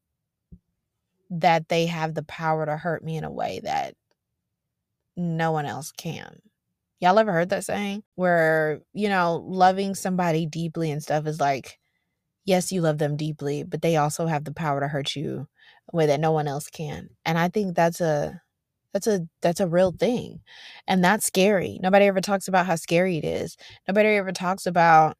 that 1.30 1.68
they 1.68 1.86
have 1.86 2.14
the 2.14 2.22
power 2.22 2.66
to 2.66 2.76
hurt 2.76 3.04
me 3.04 3.16
in 3.16 3.24
a 3.24 3.30
way 3.30 3.60
that 3.62 3.94
no 5.16 5.52
one 5.52 5.66
else 5.66 5.92
can. 5.92 6.40
Y'all 7.00 7.18
ever 7.18 7.32
heard 7.32 7.50
that 7.50 7.64
saying? 7.64 8.02
Where, 8.14 8.80
you 8.92 9.08
know, 9.08 9.42
loving 9.46 9.94
somebody 9.94 10.46
deeply 10.46 10.90
and 10.90 11.02
stuff 11.02 11.26
is 11.26 11.40
like, 11.40 11.78
yes, 12.44 12.72
you 12.72 12.80
love 12.80 12.98
them 12.98 13.16
deeply, 13.16 13.62
but 13.64 13.82
they 13.82 13.96
also 13.96 14.26
have 14.26 14.44
the 14.44 14.52
power 14.54 14.80
to 14.80 14.88
hurt 14.88 15.16
you 15.16 15.48
a 15.92 15.96
way 15.96 16.06
that 16.06 16.20
no 16.20 16.32
one 16.32 16.48
else 16.48 16.68
can. 16.68 17.10
And 17.24 17.38
I 17.38 17.48
think 17.48 17.74
that's 17.76 18.00
a 18.00 18.40
that's 18.92 19.06
a 19.06 19.28
that's 19.42 19.60
a 19.60 19.68
real 19.68 19.92
thing. 19.92 20.40
And 20.88 21.04
that's 21.04 21.26
scary. 21.26 21.78
Nobody 21.82 22.06
ever 22.06 22.20
talks 22.20 22.48
about 22.48 22.66
how 22.66 22.76
scary 22.76 23.18
it 23.18 23.24
is. 23.24 23.56
Nobody 23.88 24.10
ever 24.10 24.32
talks 24.32 24.66
about 24.66 25.16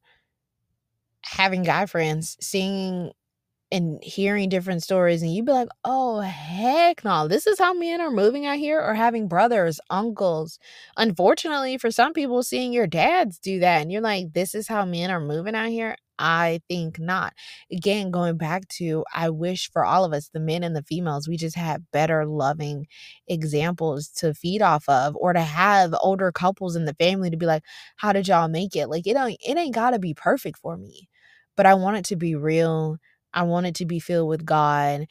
having 1.23 1.63
guy 1.63 1.85
friends, 1.85 2.37
seeing 2.41 3.11
and 3.71 4.03
hearing 4.03 4.49
different 4.49 4.83
stories 4.83 5.21
and 5.23 5.33
you'd 5.33 5.45
be 5.45 5.51
like, 5.53 5.69
"Oh, 5.85 6.21
heck 6.21 7.03
no. 7.05 7.27
This 7.27 7.47
is 7.47 7.59
how 7.59 7.73
men 7.73 8.01
are 8.01 8.11
moving 8.11 8.45
out 8.45 8.59
here 8.59 8.81
or 8.81 8.95
having 8.95 9.27
brothers, 9.27 9.79
uncles." 9.89 10.59
Unfortunately, 10.97 11.77
for 11.77 11.91
some 11.91 12.13
people 12.13 12.43
seeing 12.43 12.73
your 12.73 12.87
dads 12.87 13.39
do 13.39 13.59
that 13.61 13.81
and 13.81 13.91
you're 13.91 14.01
like, 14.01 14.33
"This 14.33 14.55
is 14.55 14.67
how 14.69 14.85
men 14.85 15.11
are 15.11 15.21
moving 15.21 15.55
out 15.55 15.69
here." 15.69 15.97
I 16.19 16.61
think 16.69 16.99
not. 16.99 17.33
Again, 17.71 18.11
going 18.11 18.37
back 18.37 18.67
to 18.79 19.03
I 19.13 19.29
wish 19.29 19.69
for 19.71 19.83
all 19.85 20.05
of 20.05 20.13
us, 20.13 20.29
the 20.33 20.39
men 20.39 20.63
and 20.63 20.75
the 20.75 20.83
females, 20.83 21.27
we 21.27 21.37
just 21.37 21.55
had 21.55 21.85
better 21.91 22.25
loving 22.25 22.87
examples 23.27 24.09
to 24.09 24.33
feed 24.33 24.61
off 24.61 24.87
of 24.87 25.15
or 25.17 25.33
to 25.33 25.41
have 25.41 25.93
older 26.01 26.31
couples 26.31 26.75
in 26.75 26.85
the 26.85 26.95
family 26.95 27.29
to 27.29 27.37
be 27.37 27.45
like, 27.45 27.63
"How 27.97 28.13
did 28.13 28.27
y'all 28.27 28.47
make 28.47 28.75
it?" 28.75 28.87
Like 28.89 29.07
it 29.07 29.13
don't 29.13 29.31
it 29.45 29.57
ain't 29.57 29.75
got 29.75 29.91
to 29.91 29.99
be 29.99 30.13
perfect 30.13 30.59
for 30.59 30.77
me. 30.77 31.09
But 31.57 31.65
I 31.65 31.73
want 31.75 31.97
it 31.97 32.05
to 32.05 32.15
be 32.15 32.35
real 32.35 32.97
I 33.33 33.43
want 33.43 33.65
it 33.65 33.75
to 33.75 33.85
be 33.85 33.99
filled 33.99 34.29
with 34.29 34.45
God. 34.45 35.07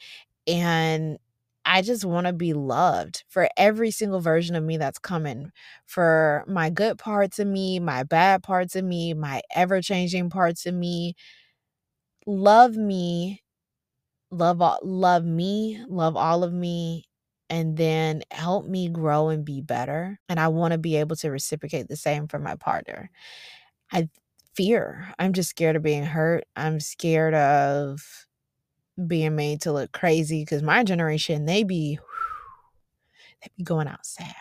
And 0.47 1.17
I 1.65 1.81
just 1.81 2.05
want 2.05 2.27
to 2.27 2.33
be 2.33 2.53
loved 2.53 3.23
for 3.29 3.49
every 3.57 3.91
single 3.91 4.19
version 4.19 4.55
of 4.55 4.63
me 4.63 4.77
that's 4.77 4.99
coming, 4.99 5.51
for 5.85 6.43
my 6.47 6.69
good 6.69 6.97
parts 6.97 7.39
of 7.39 7.47
me, 7.47 7.79
my 7.79 8.03
bad 8.03 8.43
parts 8.43 8.75
of 8.75 8.83
me, 8.85 9.13
my 9.13 9.41
ever 9.55 9.81
changing 9.81 10.29
parts 10.29 10.65
of 10.65 10.73
me. 10.75 11.15
Love 12.25 12.75
me, 12.75 13.41
love 14.31 14.61
all, 14.61 14.79
love 14.83 15.25
me, 15.25 15.83
love 15.89 16.17
all 16.17 16.43
of 16.43 16.53
me, 16.53 17.05
and 17.49 17.77
then 17.77 18.23
help 18.31 18.65
me 18.67 18.89
grow 18.89 19.29
and 19.29 19.45
be 19.45 19.61
better. 19.61 20.19
And 20.29 20.39
I 20.39 20.49
want 20.49 20.73
to 20.73 20.77
be 20.79 20.97
able 20.97 21.15
to 21.17 21.31
reciprocate 21.31 21.87
the 21.89 21.97
same 21.97 22.27
for 22.27 22.39
my 22.39 22.55
partner. 22.55 23.11
I 23.91 24.09
fear. 24.55 25.13
I'm 25.19 25.33
just 25.33 25.51
scared 25.51 25.75
of 25.77 25.83
being 25.83 26.05
hurt. 26.05 26.45
I'm 26.55 26.79
scared 26.81 27.35
of 27.35 28.01
being 29.07 29.35
made 29.35 29.61
to 29.61 29.71
look 29.71 29.91
crazy 29.91 30.41
because 30.41 30.61
my 30.61 30.83
generation, 30.83 31.45
they 31.45 31.63
be 31.63 31.99
they 33.41 33.49
be 33.57 33.63
going 33.63 33.87
out 33.87 34.05
sad. 34.05 34.35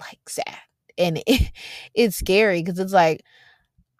Like 0.00 0.28
sad. 0.28 0.58
And 0.98 1.22
it, 1.26 1.52
it's 1.94 2.16
scary 2.16 2.62
because 2.62 2.78
it's 2.78 2.92
like 2.92 3.22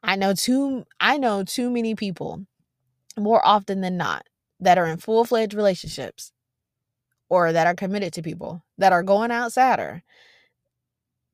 I 0.02 0.16
know 0.16 0.34
too 0.34 0.84
I 1.00 1.18
know 1.18 1.44
too 1.44 1.70
many 1.70 1.94
people 1.94 2.46
more 3.18 3.46
often 3.46 3.80
than 3.80 3.96
not 3.96 4.26
that 4.60 4.78
are 4.78 4.86
in 4.86 4.98
full-fledged 4.98 5.54
relationships 5.54 6.32
or 7.28 7.52
that 7.52 7.66
are 7.66 7.74
committed 7.74 8.12
to 8.14 8.22
people 8.22 8.62
that 8.78 8.92
are 8.92 9.02
going 9.02 9.30
out 9.30 9.52
sadder 9.52 10.02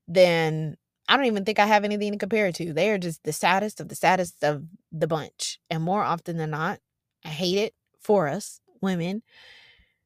than 0.09 0.77
I 1.09 1.17
don't 1.17 1.27
even 1.27 1.45
think 1.45 1.59
I 1.59 1.67
have 1.67 1.85
anything 1.85 2.13
to 2.13 2.19
compare 2.19 2.47
it 2.47 2.55
to. 2.57 2.73
They 2.73 2.91
are 2.91 2.99
just 2.99 3.23
the 3.25 3.33
saddest 3.33 3.81
of 3.81 3.89
the 3.89 3.95
saddest 3.95 4.43
of 4.43 4.65
the 4.91 5.07
bunch. 5.07 5.59
And 5.69 5.83
more 5.83 6.03
often 6.03 6.37
than 6.37 6.51
not, 6.51 6.79
I 7.25 7.29
hate 7.29 7.59
it 7.59 7.75
for 8.03 8.29
us 8.29 8.61
women. 8.81 9.23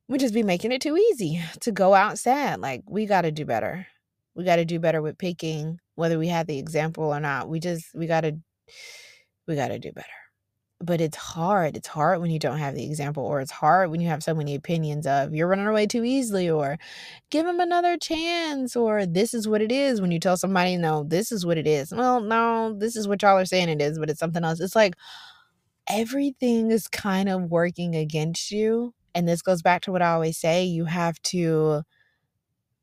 We 0.09 0.19
just 0.19 0.35
be 0.35 0.43
making 0.43 0.73
it 0.73 0.81
too 0.81 0.97
easy 0.97 1.43
to 1.61 1.73
go 1.73 1.95
out 1.95 2.19
sad. 2.19 2.61
Like 2.61 2.83
we 2.89 3.07
got 3.07 3.23
to 3.23 3.33
do 3.33 3.45
better. 3.45 3.87
We 4.35 4.45
got 4.45 4.57
to 4.57 4.65
do 4.65 4.79
better 4.79 5.03
with 5.03 5.19
picking 5.19 5.79
whether 5.95 6.19
we 6.19 6.29
have 6.29 6.47
the 6.47 6.59
example 6.59 7.05
or 7.05 7.21
not. 7.21 7.49
We 7.49 7.59
just 7.61 7.95
we 7.95 8.07
got 8.07 8.23
to 8.23 8.37
we 9.49 9.57
got 9.57 9.69
to 9.69 9.79
do 9.79 9.93
better 9.93 10.09
but 10.81 11.01
it's 11.01 11.17
hard. 11.17 11.77
It's 11.77 11.89
hard 11.89 12.21
when 12.21 12.31
you 12.31 12.39
don't 12.39 12.59
have 12.59 12.75
the 12.75 12.85
example, 12.85 13.25
or 13.25 13.41
it's 13.41 13.51
hard 13.51 13.91
when 13.91 14.01
you 14.01 14.09
have 14.09 14.23
so 14.23 14.35
many 14.35 14.55
opinions 14.55 15.07
of 15.07 15.35
you're 15.35 15.49
running 15.49 15.67
away 15.67 15.87
too 15.87 16.05
easily, 16.05 16.51
or 16.51 16.79
give 17.31 17.47
him 17.47 17.61
another 17.61 17.97
chance, 17.97 18.77
or 18.77 19.07
this 19.07 19.33
is 19.33 19.49
what 19.49 19.63
it 19.63 19.73
is. 19.73 20.01
When 20.01 20.11
you 20.11 20.21
tell 20.21 20.37
somebody, 20.37 20.77
no, 20.77 21.05
this 21.05 21.33
is 21.33 21.47
what 21.47 21.59
it 21.59 21.67
is. 21.67 21.93
Well, 21.93 22.21
no, 22.21 22.75
this 22.75 22.97
is 22.97 23.09
what 23.09 23.23
y'all 23.23 23.39
are 23.39 23.47
saying 23.47 23.69
it 23.71 23.81
is, 23.81 23.99
but 23.99 24.11
it's 24.11 24.21
something 24.21 24.45
else. 24.45 24.61
It's 24.61 24.77
like 24.77 24.97
everything 25.89 26.71
is 26.71 26.89
kind 26.89 27.29
of 27.29 27.51
working 27.51 27.95
against 27.95 28.51
you. 28.51 28.95
And 29.15 29.27
this 29.27 29.43
goes 29.43 29.63
back 29.63 29.83
to 29.83 29.93
what 29.93 30.03
I 30.03 30.13
always 30.13 30.37
say 30.37 30.65
you 30.65 30.85
have 30.85 31.21
to 31.23 31.83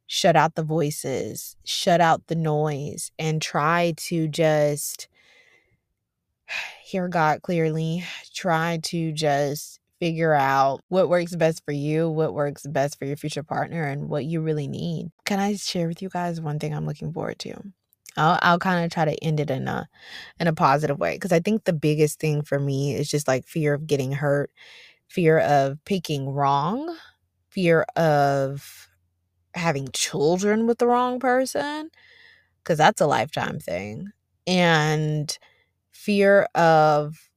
shut 0.07 0.35
out 0.35 0.55
the 0.55 0.63
voices, 0.63 1.55
shut 1.63 2.01
out 2.01 2.27
the 2.27 2.35
noise, 2.35 3.11
and 3.17 3.41
try 3.41 3.93
to 3.97 4.27
just 4.27 5.07
hear 6.83 7.07
God 7.07 7.41
clearly, 7.41 8.03
try 8.33 8.79
to 8.83 9.11
just 9.11 9.79
figure 9.99 10.33
out 10.33 10.81
what 10.89 11.07
works 11.07 11.35
best 11.35 11.63
for 11.65 11.71
you, 11.71 12.09
what 12.09 12.33
works 12.33 12.65
best 12.67 12.99
for 12.99 13.05
your 13.05 13.15
future 13.15 13.43
partner, 13.43 13.83
and 13.83 14.09
what 14.09 14.25
you 14.25 14.41
really 14.41 14.67
need. 14.67 15.09
Can 15.25 15.39
I 15.39 15.55
share 15.55 15.87
with 15.87 16.01
you 16.01 16.09
guys 16.09 16.41
one 16.41 16.59
thing 16.59 16.73
I'm 16.73 16.85
looking 16.85 17.13
forward 17.13 17.39
to? 17.39 17.53
I'll, 18.17 18.39
I'll 18.41 18.59
kind 18.59 18.85
of 18.85 18.91
try 18.91 19.05
to 19.05 19.23
end 19.23 19.39
it 19.39 19.49
in 19.49 19.67
a 19.67 19.87
in 20.39 20.47
a 20.47 20.53
positive 20.53 20.99
way 20.99 21.15
because 21.15 21.31
I 21.31 21.39
think 21.39 21.63
the 21.63 21.73
biggest 21.73 22.19
thing 22.19 22.43
for 22.43 22.59
me 22.59 22.95
is 22.95 23.09
just 23.09 23.27
like 23.27 23.45
fear 23.47 23.73
of 23.73 23.87
getting 23.87 24.11
hurt, 24.13 24.51
fear 25.09 25.39
of 25.39 25.83
picking 25.85 26.29
wrong, 26.29 26.95
fear 27.49 27.83
of 27.95 28.89
having 29.55 29.89
children 29.93 30.67
with 30.67 30.79
the 30.79 30.87
wrong 30.87 31.19
person 31.19 31.89
because 32.63 32.77
that's 32.77 33.01
a 33.01 33.07
lifetime 33.07 33.59
thing, 33.59 34.07
and 34.47 35.37
fear 35.91 36.43
of 36.55 37.29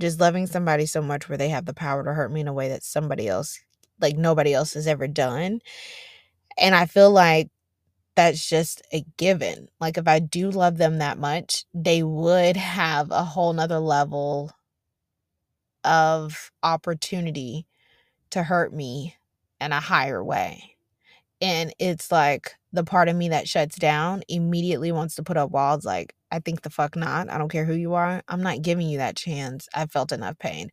just 0.00 0.20
loving 0.20 0.46
somebody 0.46 0.86
so 0.86 1.02
much 1.02 1.28
where 1.28 1.38
they 1.38 1.48
have 1.50 1.66
the 1.66 1.74
power 1.74 2.04
to 2.04 2.12
hurt 2.14 2.32
me 2.32 2.40
in 2.40 2.48
a 2.48 2.52
way 2.52 2.68
that 2.68 2.82
somebody 2.84 3.28
else 3.28 3.60
like 4.00 4.16
nobody 4.16 4.54
else 4.54 4.74
has 4.74 4.86
ever 4.86 5.06
done. 5.08 5.60
And 6.58 6.74
I 6.74 6.86
feel 6.86 7.10
like 7.10 7.48
that's 8.16 8.48
just 8.48 8.82
a 8.92 9.04
given. 9.16 9.68
Like 9.80 9.98
if 9.98 10.08
I 10.08 10.18
do 10.18 10.50
love 10.50 10.78
them 10.78 10.98
that 10.98 11.18
much, 11.18 11.64
they 11.74 12.02
would 12.02 12.56
have 12.56 13.10
a 13.10 13.24
whole 13.24 13.52
nother 13.52 13.78
level 13.78 14.52
of 15.84 16.50
opportunity 16.62 17.66
to 18.30 18.42
hurt 18.42 18.72
me 18.72 19.16
in 19.60 19.72
a 19.72 19.80
higher 19.80 20.22
way. 20.22 20.76
And 21.40 21.74
it's 21.78 22.12
like 22.12 22.54
the 22.72 22.84
part 22.84 23.08
of 23.08 23.16
me 23.16 23.30
that 23.30 23.48
shuts 23.48 23.76
down 23.76 24.22
immediately 24.28 24.92
wants 24.92 25.14
to 25.16 25.22
put 25.22 25.36
up 25.36 25.50
walls 25.50 25.84
like, 25.84 26.14
I 26.30 26.40
think 26.40 26.62
the 26.62 26.70
fuck 26.70 26.96
not. 26.96 27.30
I 27.30 27.38
don't 27.38 27.50
care 27.50 27.64
who 27.64 27.74
you 27.74 27.94
are. 27.94 28.22
I'm 28.28 28.42
not 28.42 28.62
giving 28.62 28.88
you 28.88 28.98
that 28.98 29.16
chance. 29.16 29.68
I've 29.74 29.90
felt 29.90 30.12
enough 30.12 30.38
pain. 30.38 30.70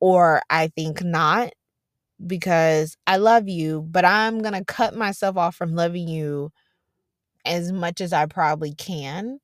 Or 0.00 0.42
I 0.50 0.68
think 0.68 1.02
not 1.04 1.52
because 2.26 2.96
I 3.06 3.16
love 3.18 3.48
you, 3.48 3.82
but 3.90 4.04
I'm 4.04 4.40
going 4.40 4.54
to 4.54 4.64
cut 4.64 4.96
myself 4.96 5.36
off 5.36 5.56
from 5.56 5.74
loving 5.74 6.08
you 6.08 6.52
as 7.44 7.72
much 7.72 8.00
as 8.00 8.12
I 8.12 8.26
probably 8.26 8.74
can 8.74 9.40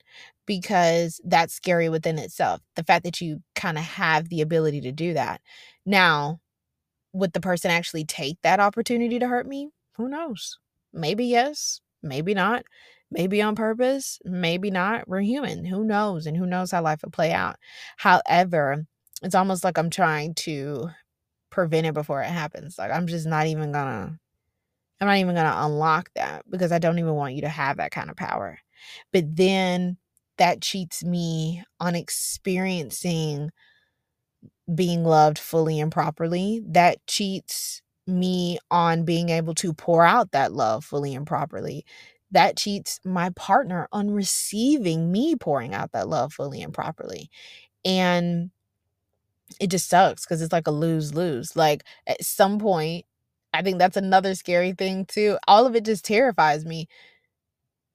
because 0.47 1.21
that's 1.25 1.55
scary 1.55 1.89
within 1.89 2.19
itself. 2.19 2.61
The 2.77 2.85
fact 2.85 3.05
that 3.05 3.21
you 3.21 3.43
kind 3.55 3.79
of 3.79 3.85
have 3.85 4.29
the 4.29 4.41
ability 4.41 4.81
to 4.83 4.93
do 4.93 5.15
that. 5.15 5.41
Now, 5.87 6.41
would 7.13 7.33
the 7.33 7.41
person 7.41 7.71
actually 7.71 8.05
take 8.05 8.39
that 8.43 8.61
opportunity 8.61 9.19
to 9.19 9.29
hurt 9.29 9.47
me? 9.47 9.71
Who 9.97 10.09
knows? 10.09 10.59
Maybe 10.93 11.27
yes, 11.27 11.81
Maybe 12.03 12.35
not. 12.35 12.65
Maybe 13.11 13.43
on 13.43 13.55
purpose. 13.57 14.19
Maybe 14.25 14.71
not. 14.71 15.09
We're 15.09 15.21
human. 15.21 15.65
Who 15.65 15.85
knows? 15.85 16.27
And 16.27 16.37
who 16.37 16.47
knows 16.47 16.71
how 16.71 16.83
life 16.83 17.01
will 17.03 17.11
play 17.11 17.33
out. 17.33 17.57
However, 17.97 18.87
it's 19.23 19.35
almost 19.35 19.65
like 19.65 19.77
I'm 19.79 19.91
trying 19.91 20.35
to 20.37 20.91
prevent 21.51 21.87
it 21.87 21.95
before 21.95 22.23
it 22.23 22.29
happens. 22.31 22.79
Like 22.79 22.93
I'm 22.93 23.07
just 23.07 23.27
not 23.27 23.47
even 23.47 23.73
gonna 23.73 24.19
I'm 25.01 25.09
not 25.09 25.17
even 25.17 25.35
gonna 25.35 25.55
unlock 25.67 26.11
that 26.15 26.45
because 26.51 26.73
I 26.73 26.79
don't 26.79 26.99
even 26.99 27.15
want 27.15 27.35
you 27.35 27.43
to 27.43 27.49
have 27.49 27.79
that 27.79 27.91
kind 27.91 28.11
of 28.11 28.17
power. 28.17 28.59
But 29.13 29.35
then 29.37 29.97
that 30.39 30.61
cheats 30.63 31.03
me 31.05 31.63
on 31.81 31.95
experiencing 31.95 33.51
being 34.75 35.05
loved 35.05 35.39
fully 35.39 35.81
and 35.81 35.91
properly. 35.93 36.63
That 36.67 36.99
cheats 37.07 37.83
me 38.07 38.59
on 38.71 39.05
being 39.05 39.29
able 39.29 39.55
to 39.57 39.73
pour 39.73 40.05
out 40.05 40.33
that 40.33 40.53
love 40.53 40.85
fully 40.85 41.15
and 41.15 41.27
properly. 41.27 41.85
That 42.31 42.57
cheats 42.57 43.01
my 43.05 43.31
partner 43.31 43.89
on 43.93 44.11
receiving 44.11 45.11
me 45.11 45.35
pouring 45.37 45.75
out 45.75 45.93
that 45.93 46.09
love 46.09 46.33
fully 46.33 46.63
and 46.63 46.73
properly. 46.73 47.31
And 47.85 48.51
it 49.61 49.69
just 49.71 49.89
sucks 49.89 50.25
because 50.25 50.43
it's 50.43 50.53
like 50.53 50.67
a 50.67 50.71
lose 50.73 51.15
lose. 51.15 51.57
Like 51.57 51.83
at 52.07 52.25
some 52.25 52.59
point, 52.59 53.05
I 53.53 53.63
think 53.63 53.79
that's 53.79 53.97
another 53.97 54.35
scary 54.35 54.73
thing 54.73 55.07
too. 55.07 55.39
All 55.49 55.67
of 55.67 55.75
it 55.75 55.85
just 55.85 56.05
terrifies 56.05 56.65
me. 56.65 56.89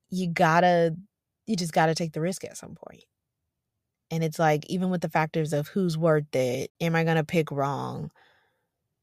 You 0.10 0.28
gotta, 0.28 0.96
you 1.48 1.56
just 1.56 1.74
gotta 1.74 1.96
take 1.96 2.14
the 2.14 2.22
risk 2.22 2.44
at 2.44 2.58
some 2.58 2.76
point. 2.76 3.04
And 4.12 4.24
it's 4.24 4.38
like, 4.38 4.66
even 4.70 4.90
with 4.90 5.02
the 5.02 5.10
factors 5.10 5.54
of 5.54 5.70
who's 5.70 5.98
worth 5.98 6.36
it, 6.36 6.72
am 6.80 6.96
I 6.96 7.04
gonna 7.04 7.24
pick 7.24 7.52
wrong? 7.52 8.12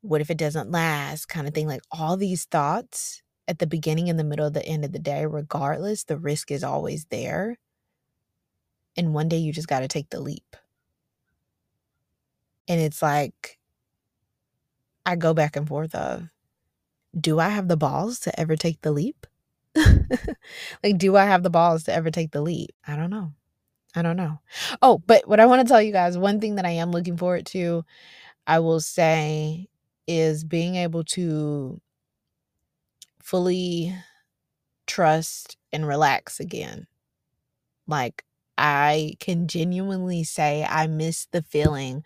What 0.03 0.21
if 0.21 0.31
it 0.31 0.39
doesn't 0.39 0.71
last? 0.71 1.27
Kind 1.27 1.49
of 1.49 1.55
thing. 1.55 1.67
Like 1.67 1.83
all 1.91 2.17
these 2.17 2.45
thoughts 2.45 3.23
at 3.49 3.59
the 3.59 3.67
beginning, 3.67 4.09
in 4.09 4.17
the 4.17 4.25
middle, 4.25 4.51
the 4.51 4.65
end 4.65 4.85
of 4.85 4.93
the 4.93 4.99
day, 4.99 5.27
regardless, 5.27 6.05
the 6.05 6.19
risk 6.19 6.51
is 6.51 6.63
always 6.63 7.07
there. 7.07 7.59
And 8.97 9.15
one 9.15 9.29
day 9.29 9.39
you 9.39 9.53
just 9.53 9.69
gotta 9.69 9.89
take 9.89 10.11
the 10.11 10.21
leap. 10.21 10.57
And 12.69 12.81
it's 12.81 13.03
like, 13.03 13.59
I 15.05 15.17
go 15.17 15.35
back 15.35 15.57
and 15.57 15.67
forth 15.67 15.95
of, 15.95 16.29
do 17.19 17.39
I 17.39 17.49
have 17.49 17.69
the 17.69 17.77
balls 17.77 18.21
to 18.21 18.41
ever 18.41 18.57
take 18.57 18.81
the 18.83 18.93
leap? 18.93 19.27
like, 19.77 20.99
do 20.99 21.17
I 21.17 21.25
have 21.25 21.43
the 21.43 21.51
balls 21.51 21.85
to 21.85 21.95
ever 21.95 22.11
take 22.11 22.33
the 22.33 22.41
leap? 22.41 22.71
I 22.87 22.97
don't 22.97 23.11
know. 23.11 23.33
I 23.95 24.03
don't 24.03 24.17
know. 24.17 24.41
Oh, 24.81 25.03
but 25.07 25.29
what 25.29 25.41
I 25.41 25.47
want 25.47 25.67
to 25.67 25.71
tell 25.71 25.83
you 25.83 25.93
guys, 25.93 26.17
one 26.17 26.41
thing 26.41 26.55
that 26.57 26.65
I 26.65 26.71
am 26.71 26.93
looking 26.93 27.17
forward 27.17 27.47
to, 27.47 27.85
I 28.47 28.61
will 28.61 28.81
say, 28.81 29.69
is 30.07 30.45
being 30.45 30.77
able 30.77 31.05
to 31.05 31.81
fully 33.21 33.95
trust 34.87 35.57
and 35.73 35.87
relax 35.87 36.41
again. 36.41 36.87
Like, 37.87 38.25
I 38.59 39.15
can 39.21 39.49
genuinely 39.49 40.25
say 40.25 40.65
I 40.69 40.87
miss 40.87 41.27
the 41.33 41.43
feeling 41.43 42.05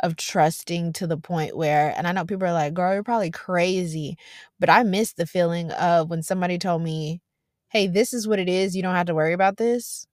of 0.00 0.16
trusting 0.16 0.94
to 0.94 1.06
the 1.06 1.18
point 1.18 1.56
where, 1.56 1.94
and 1.96 2.06
I 2.06 2.12
know 2.12 2.24
people 2.24 2.46
are 2.48 2.52
like, 2.52 2.74
girl, 2.74 2.94
you're 2.94 3.02
probably 3.04 3.30
crazy, 3.32 4.16
but 4.60 4.70
I 4.70 4.82
miss 4.84 5.14
the 5.14 5.26
feeling 5.26 5.70
of 5.72 6.10
when 6.10 6.22
somebody 6.22 6.58
told 6.58 6.82
me, 6.82 7.20
hey, 7.70 7.86
this 7.88 8.14
is 8.14 8.28
what 8.28 8.38
it 8.40 8.48
is. 8.48 8.76
You 8.76 8.82
don't 8.82 8.94
have 8.96 9.06
to 9.08 9.14
worry 9.14 9.32
about 9.34 9.56
this. 9.58 10.06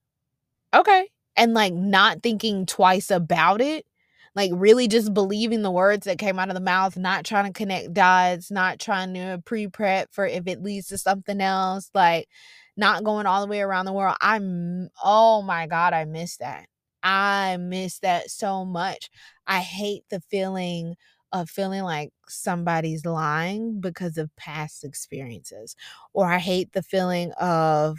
Okay. 0.74 1.08
And 1.36 1.54
like 1.54 1.72
not 1.74 2.22
thinking 2.22 2.66
twice 2.66 3.10
about 3.10 3.60
it, 3.60 3.86
like 4.34 4.50
really 4.54 4.88
just 4.88 5.14
believing 5.14 5.62
the 5.62 5.70
words 5.70 6.04
that 6.06 6.18
came 6.18 6.38
out 6.38 6.48
of 6.48 6.54
the 6.54 6.60
mouth, 6.60 6.96
not 6.96 7.24
trying 7.24 7.46
to 7.52 7.56
connect 7.56 7.92
dots, 7.94 8.50
not 8.50 8.78
trying 8.80 9.14
to 9.14 9.42
pre 9.44 9.68
prep 9.68 10.08
for 10.12 10.26
if 10.26 10.46
it 10.46 10.62
leads 10.62 10.88
to 10.88 10.98
something 10.98 11.40
else. 11.40 11.90
Like, 11.94 12.28
not 12.76 13.04
going 13.04 13.26
all 13.26 13.40
the 13.40 13.50
way 13.50 13.60
around 13.60 13.86
the 13.86 13.92
world. 13.92 14.16
I'm, 14.20 14.88
oh 15.02 15.42
my 15.42 15.66
God, 15.66 15.92
I 15.92 16.04
miss 16.04 16.36
that. 16.38 16.66
I 17.02 17.56
miss 17.58 17.98
that 18.00 18.30
so 18.30 18.64
much. 18.64 19.10
I 19.46 19.60
hate 19.60 20.04
the 20.10 20.20
feeling 20.20 20.96
of 21.32 21.50
feeling 21.50 21.82
like 21.82 22.10
somebody's 22.28 23.04
lying 23.04 23.80
because 23.80 24.18
of 24.18 24.34
past 24.36 24.84
experiences. 24.84 25.76
Or 26.12 26.26
I 26.26 26.38
hate 26.38 26.72
the 26.72 26.82
feeling 26.82 27.32
of, 27.32 27.98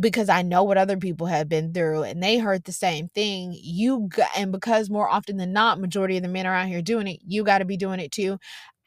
because 0.00 0.28
I 0.28 0.42
know 0.42 0.64
what 0.64 0.78
other 0.78 0.96
people 0.96 1.26
have 1.26 1.48
been 1.48 1.72
through 1.72 2.02
and 2.04 2.22
they 2.22 2.38
heard 2.38 2.64
the 2.64 2.72
same 2.72 3.08
thing. 3.08 3.54
You 3.54 4.08
got, 4.08 4.30
and 4.36 4.50
because 4.50 4.90
more 4.90 5.08
often 5.08 5.36
than 5.36 5.52
not, 5.52 5.78
majority 5.78 6.16
of 6.16 6.22
the 6.22 6.28
men 6.28 6.46
around 6.46 6.68
here 6.68 6.82
doing 6.82 7.06
it, 7.06 7.20
you 7.24 7.44
got 7.44 7.58
to 7.58 7.66
be 7.66 7.76
doing 7.76 8.00
it 8.00 8.10
too. 8.10 8.38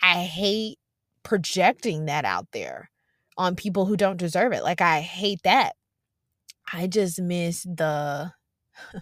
I 0.01 0.23
hate 0.23 0.77
projecting 1.23 2.05
that 2.05 2.25
out 2.25 2.47
there 2.51 2.89
on 3.37 3.55
people 3.55 3.85
who 3.85 3.97
don't 3.97 4.17
deserve 4.17 4.53
it. 4.53 4.63
Like 4.63 4.81
I 4.81 5.01
hate 5.01 5.41
that. 5.43 5.73
I 6.71 6.87
just 6.87 7.21
miss 7.21 7.63
the 7.63 8.31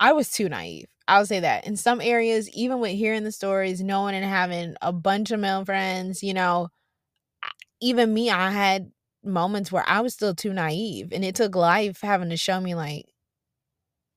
I 0.00 0.12
was 0.12 0.30
too 0.30 0.48
naive. 0.48 0.86
I'll 1.08 1.26
say 1.26 1.40
that. 1.40 1.66
In 1.66 1.76
some 1.76 2.00
areas, 2.00 2.48
even 2.50 2.80
with 2.80 2.92
hearing 2.92 3.24
the 3.24 3.32
stories, 3.32 3.82
knowing 3.82 4.14
and 4.14 4.24
having 4.24 4.76
a 4.80 4.92
bunch 4.92 5.30
of 5.30 5.40
male 5.40 5.64
friends, 5.64 6.22
you 6.22 6.32
know, 6.34 6.68
even 7.80 8.12
me, 8.14 8.30
I 8.30 8.50
had 8.50 8.92
moments 9.24 9.72
where 9.72 9.84
I 9.88 10.00
was 10.00 10.14
still 10.14 10.34
too 10.34 10.52
naive. 10.52 11.12
And 11.12 11.24
it 11.24 11.34
took 11.34 11.54
life 11.54 12.00
having 12.00 12.30
to 12.30 12.36
show 12.36 12.60
me, 12.60 12.74
like, 12.74 13.06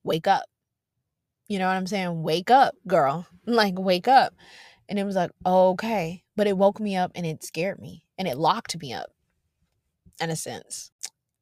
wake 0.04 0.26
up. 0.26 0.44
You 1.48 1.58
know 1.58 1.66
what 1.66 1.76
I'm 1.76 1.86
saying? 1.86 2.22
Wake 2.22 2.50
up, 2.50 2.74
girl. 2.86 3.26
Like, 3.46 3.78
wake 3.78 4.08
up. 4.08 4.32
And 4.88 4.98
it 4.98 5.04
was 5.04 5.16
like, 5.16 5.30
okay. 5.44 6.22
But 6.34 6.46
it 6.46 6.56
woke 6.56 6.80
me 6.80 6.96
up 6.96 7.12
and 7.14 7.26
it 7.26 7.44
scared 7.44 7.78
me 7.78 8.03
and 8.18 8.28
it 8.28 8.38
locked 8.38 8.80
me 8.80 8.92
up 8.92 9.10
in 10.20 10.30
a 10.30 10.36
sense. 10.36 10.90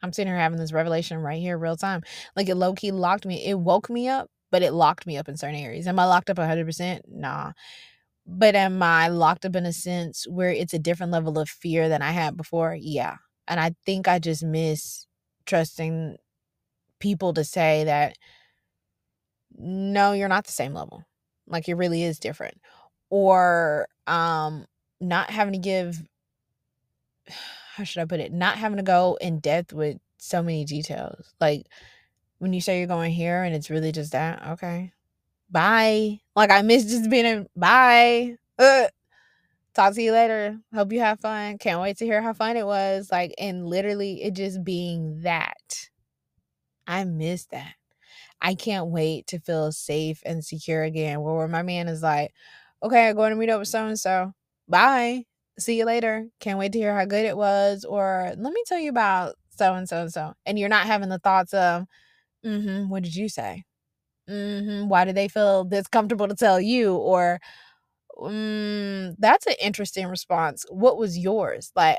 I'm 0.03 0.13
sitting 0.13 0.33
here 0.33 0.41
having 0.41 0.59
this 0.59 0.73
revelation 0.73 1.19
right 1.19 1.41
here, 1.41 1.57
real 1.57 1.77
time. 1.77 2.03
Like 2.35 2.49
it 2.49 2.57
low 2.57 2.75
key 2.75 2.91
locked 2.91 3.25
me. 3.25 3.45
It 3.45 3.59
woke 3.59 3.89
me 3.89 4.09
up, 4.09 4.29
but 4.51 4.63
it 4.63 4.73
locked 4.73 5.07
me 5.07 5.17
up 5.17 5.29
in 5.29 5.37
certain 5.37 5.57
areas. 5.57 5.87
Am 5.87 5.99
I 5.99 6.07
locked 6.07 6.31
up 6.31 6.39
100%? 6.39 7.01
Nah. 7.09 7.53
But 8.27 8.55
am 8.55 8.83
I 8.83 9.09
locked 9.09 9.45
up 9.45 9.57
in 9.57 9.67
a 9.67 9.73
sense 9.73 10.27
where 10.29 10.51
it's 10.51 10.75
a 10.75 10.79
different 10.79 11.13
level 11.13 11.39
of 11.39 11.49
fear 11.49 11.89
than 11.89 12.03
I 12.03 12.13
had 12.13 12.37
before? 12.37 12.77
Yeah. 12.79 13.17
And 13.47 13.61
I 13.61 13.75
think 13.85 14.09
I 14.09 14.19
just 14.19 14.43
miss 14.43 15.07
trusting 15.47 16.17
people 17.01 17.35
to 17.35 17.45
say 17.45 17.85
that, 17.85 18.17
no, 19.57 20.13
you're 20.13 20.29
not 20.29 20.45
the 20.45 20.53
same 20.53 20.73
level. 20.73 21.05
Like 21.47 21.69
it 21.69 21.75
really 21.75 22.03
is 22.03 22.19
different. 22.19 22.55
Or 23.11 23.87
um 24.07 24.67
not 25.01 25.31
having 25.31 25.53
to 25.53 25.59
give 25.59 26.01
how 27.29 27.85
should 27.85 28.03
I 28.03 28.07
put 28.07 28.21
it? 28.21 28.33
Not 28.33 28.59
having 28.59 28.77
to 28.77 28.83
go 28.83 29.17
in 29.21 29.41
depth 29.41 29.73
with 29.73 29.99
so 30.19 30.43
many 30.43 30.65
details. 30.65 31.35
Like 31.41 31.67
when 32.39 32.53
you 32.53 32.61
say 32.61 32.79
you're 32.79 32.87
going 32.87 33.13
here 33.13 33.43
and 33.43 33.55
it's 33.55 33.71
really 33.71 33.93
just 33.93 34.13
that, 34.13 34.47
okay. 34.53 34.93
Bye. 35.51 36.21
Like 36.37 36.51
I 36.51 36.63
miss 36.63 36.85
just 36.85 37.11
being 37.11 37.27
in 37.27 37.49
bye. 37.57 38.37
Uh, 38.59 38.89
talk 39.75 39.95
to 39.95 40.03
you 40.03 40.13
later. 40.13 40.59
Hope 40.75 40.93
you 40.93 41.01
have 41.01 41.21
fun. 41.21 41.59
Can't 41.59 41.81
wait 41.81 41.99
to 41.99 42.05
hear 42.05 42.23
how 42.23 42.33
fun 42.33 42.57
it 42.57 42.67
was. 42.67 43.11
Like 43.11 43.35
and 43.39 43.67
literally 43.67 44.23
it 44.23 44.35
just 44.35 44.63
being 44.65 45.23
that. 45.23 45.89
I 46.87 47.05
miss 47.05 47.47
that. 47.47 47.75
I 48.41 48.55
can't 48.55 48.89
wait 48.89 49.29
to 49.29 49.39
feel 49.39 49.71
safe 49.73 50.21
and 50.27 50.45
secure 50.45 50.83
again. 50.83 51.21
Where, 51.21 51.35
where 51.35 51.49
my 51.49 51.63
man 51.63 51.89
is 51.89 52.03
like, 52.03 52.33
okay, 52.83 53.09
I'm 53.09 53.15
going 53.15 53.31
to 53.31 53.37
meet 53.37 53.51
up 53.51 53.61
with 53.61 53.69
so 53.69 53.87
and 53.87 53.99
so. 53.99 54.33
Bye 54.69 55.27
see 55.59 55.79
you 55.79 55.85
later. 55.85 56.27
Can't 56.41 56.59
wait 56.59 56.73
to 56.73 56.79
hear 56.79 56.95
how 56.97 57.05
good 57.05 57.27
it 57.27 57.37
was. 57.37 57.85
Or 57.85 58.33
let 58.37 58.53
me 58.53 58.63
tell 58.67 58.79
you 58.79 58.91
about 58.91 59.35
so 59.51 59.75
and 59.75 59.89
so 59.89 60.03
and 60.03 60.13
so. 60.13 60.35
And 60.47 60.59
you're 60.59 60.69
not 60.69 60.87
having 60.87 61.09
the 61.09 61.19
thoughts 61.19 61.55
of, 61.55 61.85
mm-hmm, 62.47 62.89
what 62.91 63.03
did 63.05 63.17
you 63.17 63.29
say? 63.29 63.65
Mm-hmm, 64.31 64.89
why 64.89 65.05
do 65.05 65.13
they 65.13 65.29
feel 65.29 65.65
this 65.65 65.89
comfortable 65.89 66.29
to 66.29 66.37
tell 66.37 66.61
you? 66.61 66.97
Or 66.97 67.41
mm, 68.19 69.15
that's 69.19 69.47
an 69.47 69.55
interesting 69.63 70.07
response. 70.09 70.65
What 70.71 70.99
was 70.99 71.19
yours? 71.19 71.73
Like, 71.77 71.99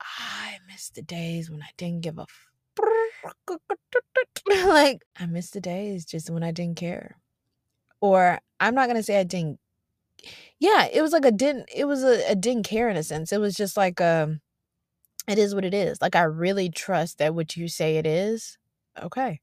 I 0.00 0.58
miss 0.66 0.90
the 0.90 1.02
days 1.02 1.50
when 1.50 1.62
I 1.62 1.70
didn't 1.76 2.02
give 2.02 2.18
a 2.18 2.22
f- 2.22 2.48
like 4.66 5.02
I 5.18 5.26
miss 5.26 5.50
the 5.50 5.60
days 5.60 6.04
just 6.04 6.30
when 6.30 6.42
I 6.42 6.50
didn't 6.52 6.76
care. 6.76 7.16
Or 8.00 8.40
I'm 8.60 8.74
not 8.74 8.88
gonna 8.88 9.02
say 9.02 9.20
I 9.20 9.24
didn't 9.24 9.60
yeah, 10.58 10.86
it 10.92 11.02
was 11.02 11.12
like 11.12 11.24
a 11.24 11.30
didn't 11.32 11.68
it 11.74 11.84
was 11.84 12.02
a, 12.04 12.30
a 12.32 12.34
didn't 12.34 12.64
care 12.64 12.88
in 12.88 12.96
a 12.96 13.02
sense. 13.02 13.32
It 13.32 13.40
was 13.40 13.54
just 13.54 13.76
like 13.76 14.00
um 14.00 14.40
it 15.28 15.38
is 15.38 15.54
what 15.54 15.64
it 15.64 15.74
is. 15.74 16.00
Like 16.02 16.16
I 16.16 16.22
really 16.22 16.70
trust 16.70 17.18
that 17.18 17.34
what 17.34 17.56
you 17.56 17.68
say 17.68 17.96
it 17.98 18.06
is, 18.06 18.58
okay. 19.02 19.40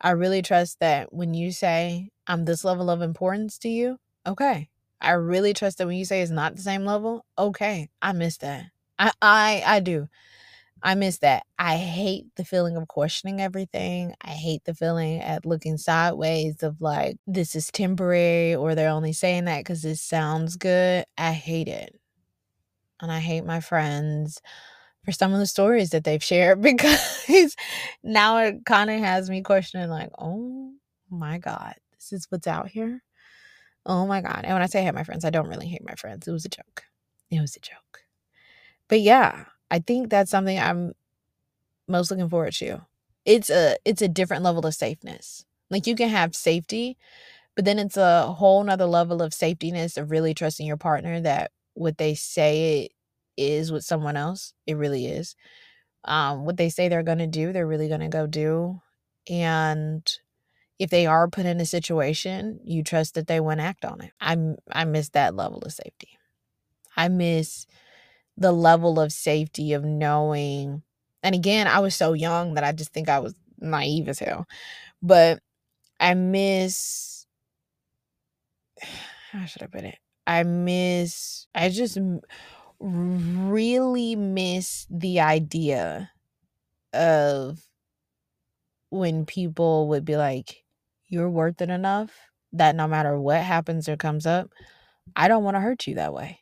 I 0.00 0.10
really 0.12 0.42
trust 0.42 0.80
that 0.80 1.12
when 1.12 1.34
you 1.34 1.52
say 1.52 2.10
I'm 2.26 2.44
this 2.44 2.64
level 2.64 2.90
of 2.90 3.02
importance 3.02 3.58
to 3.60 3.68
you, 3.68 3.98
okay. 4.26 4.68
I 5.00 5.12
really 5.12 5.54
trust 5.54 5.78
that 5.78 5.86
when 5.86 5.96
you 5.98 6.04
say 6.04 6.22
it's 6.22 6.30
not 6.32 6.56
the 6.56 6.62
same 6.62 6.84
level, 6.84 7.24
okay. 7.38 7.90
I 8.02 8.12
miss 8.12 8.38
that. 8.38 8.66
I 8.98 9.12
I 9.22 9.62
I 9.66 9.80
do. 9.80 10.08
I 10.82 10.94
miss 10.94 11.18
that. 11.18 11.44
I 11.58 11.76
hate 11.76 12.26
the 12.36 12.44
feeling 12.44 12.76
of 12.76 12.88
questioning 12.88 13.40
everything. 13.40 14.14
I 14.22 14.30
hate 14.30 14.64
the 14.64 14.74
feeling 14.74 15.20
at 15.20 15.44
looking 15.44 15.76
sideways 15.76 16.62
of 16.62 16.80
like, 16.80 17.16
this 17.26 17.54
is 17.54 17.70
temporary 17.70 18.54
or 18.54 18.74
they're 18.74 18.90
only 18.90 19.12
saying 19.12 19.44
that 19.44 19.60
because 19.60 19.82
this 19.82 20.00
sounds 20.00 20.56
good. 20.56 21.04
I 21.18 21.32
hate 21.32 21.68
it. 21.68 21.98
And 23.00 23.10
I 23.10 23.20
hate 23.20 23.44
my 23.44 23.60
friends 23.60 24.40
for 25.04 25.12
some 25.12 25.32
of 25.32 25.38
the 25.38 25.46
stories 25.46 25.90
that 25.90 26.04
they've 26.04 26.22
shared 26.24 26.60
because 26.62 27.56
now 28.02 28.38
it 28.38 28.64
kind 28.66 28.90
of 28.90 29.00
has 29.00 29.30
me 29.30 29.42
questioning 29.42 29.88
like, 29.88 30.10
"Oh 30.18 30.72
my 31.10 31.38
god, 31.38 31.74
this 31.92 32.12
is 32.12 32.26
what's 32.30 32.46
out 32.46 32.68
here." 32.68 33.02
Oh 33.86 34.06
my 34.06 34.20
god. 34.20 34.42
And 34.44 34.52
when 34.52 34.62
I 34.62 34.66
say 34.66 34.80
I 34.80 34.84
hate 34.84 34.94
my 34.94 35.04
friends, 35.04 35.24
I 35.24 35.30
don't 35.30 35.48
really 35.48 35.66
hate 35.68 35.84
my 35.86 35.94
friends. 35.94 36.28
It 36.28 36.32
was 36.32 36.44
a 36.44 36.50
joke. 36.50 36.84
It 37.30 37.40
was 37.40 37.56
a 37.56 37.60
joke. 37.60 38.04
But 38.88 39.00
yeah, 39.00 39.46
I 39.70 39.78
think 39.78 40.10
that's 40.10 40.30
something 40.30 40.58
I'm 40.58 40.92
most 41.88 42.10
looking 42.10 42.28
forward 42.28 42.54
to. 42.54 42.82
It's 43.24 43.50
a 43.50 43.76
it's 43.84 44.02
a 44.02 44.08
different 44.08 44.42
level 44.42 44.66
of 44.66 44.74
safeness. 44.74 45.44
Like 45.70 45.86
you 45.86 45.94
can 45.94 46.08
have 46.08 46.34
safety, 46.34 46.96
but 47.54 47.64
then 47.64 47.78
it's 47.78 47.96
a 47.96 48.32
whole 48.32 48.62
nother 48.64 48.86
level 48.86 49.22
of 49.22 49.32
safetyness 49.32 49.96
of 49.96 50.10
really 50.10 50.34
trusting 50.34 50.66
your 50.66 50.76
partner 50.76 51.20
that 51.20 51.52
what 51.74 51.98
they 51.98 52.14
say 52.14 52.84
it 52.84 52.92
is 53.36 53.70
with 53.70 53.84
someone 53.84 54.16
else, 54.16 54.54
it 54.66 54.76
really 54.76 55.06
is. 55.06 55.36
Um, 56.04 56.44
what 56.44 56.56
they 56.56 56.68
say 56.70 56.88
they're 56.88 57.02
gonna 57.02 57.26
do, 57.26 57.52
they're 57.52 57.66
really 57.66 57.88
gonna 57.88 58.08
go 58.08 58.26
do. 58.26 58.80
And 59.28 60.10
if 60.78 60.90
they 60.90 61.06
are 61.06 61.28
put 61.28 61.46
in 61.46 61.60
a 61.60 61.66
situation, 61.66 62.60
you 62.64 62.82
trust 62.82 63.14
that 63.14 63.26
they 63.26 63.38
won't 63.38 63.60
act 63.60 63.84
on 63.84 64.00
it. 64.00 64.12
I 64.20 64.36
I 64.72 64.84
miss 64.84 65.10
that 65.10 65.34
level 65.36 65.58
of 65.58 65.72
safety. 65.72 66.18
I 66.96 67.08
miss 67.08 67.66
the 68.40 68.52
level 68.52 68.98
of 68.98 69.12
safety 69.12 69.74
of 69.74 69.84
knowing. 69.84 70.82
And 71.22 71.34
again, 71.34 71.68
I 71.68 71.78
was 71.78 71.94
so 71.94 72.14
young 72.14 72.54
that 72.54 72.64
I 72.64 72.72
just 72.72 72.92
think 72.92 73.08
I 73.08 73.20
was 73.20 73.34
naive 73.60 74.08
as 74.08 74.18
hell. 74.18 74.46
But 75.02 75.40
I 76.00 76.14
miss 76.14 77.26
how 79.32 79.44
should 79.44 79.62
I 79.62 79.66
put 79.66 79.84
it? 79.84 79.98
I 80.26 80.42
miss 80.42 81.46
I 81.54 81.68
just 81.68 81.98
really 82.80 84.16
miss 84.16 84.86
the 84.90 85.20
idea 85.20 86.10
of 86.94 87.60
when 88.88 89.26
people 89.26 89.88
would 89.88 90.04
be 90.04 90.16
like, 90.16 90.64
You're 91.08 91.30
worth 91.30 91.60
it 91.60 91.70
enough 91.70 92.10
that 92.52 92.74
no 92.74 92.88
matter 92.88 93.20
what 93.20 93.42
happens 93.42 93.88
or 93.88 93.96
comes 93.96 94.26
up, 94.26 94.50
I 95.14 95.28
don't 95.28 95.44
want 95.44 95.56
to 95.56 95.60
hurt 95.60 95.86
you 95.86 95.94
that 95.96 96.12
way. 96.12 96.40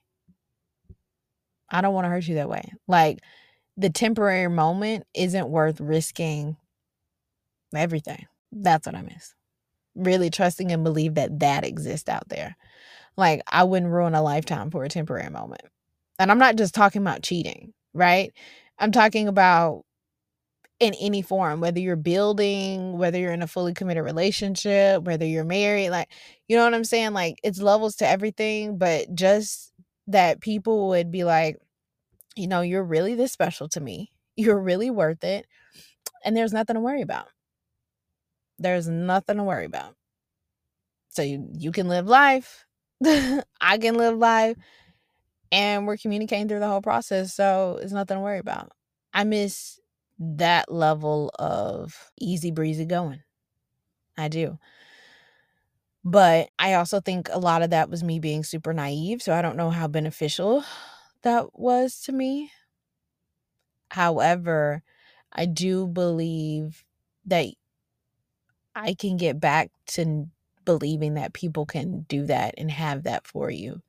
I 1.70 1.81
don't 1.81 1.94
want 1.94 2.04
to 2.04 2.09
hurt 2.11 2.26
you 2.26 2.37
that 2.37 2.48
way. 2.48 2.72
Like 2.87 3.20
the 3.76 3.90
temporary 3.90 4.48
moment 4.48 5.04
isn't 5.14 5.48
worth 5.48 5.81
risking 5.81 6.57
everything. 7.74 8.26
That's 8.52 8.87
what 8.87 8.94
I 8.94 9.02
miss. 9.02 9.35
Really 9.94 10.31
trusting 10.31 10.72
and 10.72 10.85
believe 10.85 11.14
that 11.14 11.40
that 11.40 11.64
exists 11.64 12.09
out 12.09 12.28
there. 12.28 12.57
Like 13.16 13.42
I 13.46 13.64
wouldn't 13.64 13.92
ruin 13.92 14.14
a 14.14 14.22
lifetime 14.22 14.70
for 14.70 14.85
a 14.85 14.88
temporary 14.88 15.31
moment. 15.31 15.62
And 16.18 16.31
I'm 16.31 16.38
not 16.38 16.57
just 16.57 16.74
talking 16.74 17.02
about 17.02 17.22
cheating, 17.22 17.72
right? 17.94 18.33
I'm 18.78 18.92
talking 18.92 19.28
about 19.28 19.85
in 20.81 20.94
any 20.94 21.22
form, 21.22 21.61
whether 21.61 21.81
you're 21.81 21.96
building, 21.96 22.98
whether 22.98 23.18
you're 23.18 23.33
in 23.33 23.42
a 23.42 23.48
fully 23.48 23.74
committed 23.74 24.04
relationship, 24.04 25.02
whether 25.02 25.26
you're 25.26 25.44
married, 25.44 25.90
like, 25.90 26.09
you 26.46 26.57
know 26.57 26.64
what 26.64 26.74
I'm 26.74 26.85
saying? 26.85 27.12
Like, 27.12 27.40
it's 27.42 27.61
levels 27.61 27.96
to 27.96 28.09
everything, 28.09 28.78
but 28.78 29.12
just 29.14 29.72
that 30.09 30.40
people 30.40 30.88
would 30.88 31.11
be 31.11 31.25
like, 31.25 31.59
you 32.37 32.49
know, 32.49 32.61
you're 32.61 32.85
really 32.85 33.14
this 33.14 33.33
special 33.33 33.68
to 33.71 33.81
me. 33.81 34.12
You're 34.37 34.61
really 34.61 34.90
worth 34.90 35.25
it. 35.25 35.47
And 36.25 36.37
there's 36.37 36.53
nothing 36.53 36.75
to 36.75 36.81
worry 36.81 37.03
about. 37.03 37.27
There's 38.59 38.88
nothing 38.88 39.37
to 39.38 39.42
worry 39.44 39.64
about. 39.64 39.94
So 41.11 41.23
you, 41.23 41.49
you 41.53 41.73
can 41.73 41.88
live 41.88 42.07
life. 42.07 42.66
I 43.05 43.79
can 43.81 43.97
live 43.97 44.16
life. 44.16 44.57
And 45.51 45.87
we're 45.87 45.97
communicating 45.97 46.49
through 46.49 46.61
the 46.61 46.68
whole 46.68 46.83
process. 46.83 47.35
So 47.35 47.79
it's 47.83 47.92
nothing 47.92 48.16
to 48.16 48.21
worry 48.23 48.38
about. 48.38 48.73
I 49.12 49.25
miss 49.25 49.81
that 50.18 50.71
level 50.71 51.31
of 51.38 52.11
easy 52.21 52.51
breezy 52.51 52.85
going. 52.85 53.23
I 54.16 54.29
do. 54.29 54.59
But 56.09 56.49
I 56.59 56.73
also 56.73 57.01
think 57.03 57.29
a 57.31 57.38
lot 57.38 57.61
of 57.61 57.68
that 57.68 57.90
was 57.90 58.03
me 58.03 58.18
being 58.18 58.42
super 58.42 58.73
naive. 58.73 59.21
So 59.21 59.35
I 59.35 59.42
don't 59.42 59.59
know 59.59 59.68
how 59.68 59.88
beneficial 59.88 60.64
that 61.21 61.59
was 61.59 62.01
to 62.05 62.12
me. 62.12 62.51
However, 63.90 64.83
I 65.35 65.44
do 65.44 65.87
believe 65.87 66.83
that 67.27 67.49
I 68.75 68.94
can 68.94 69.18
get 69.18 69.38
back 69.38 69.71
to 69.88 70.29
believing 70.64 71.14
that 71.14 71.35
people 71.35 71.66
can 71.66 72.07
do 72.09 72.25
that 72.25 72.55
and 72.57 72.71
have 72.71 73.03
that 73.03 73.27
for 73.27 73.51
you. 73.51 73.83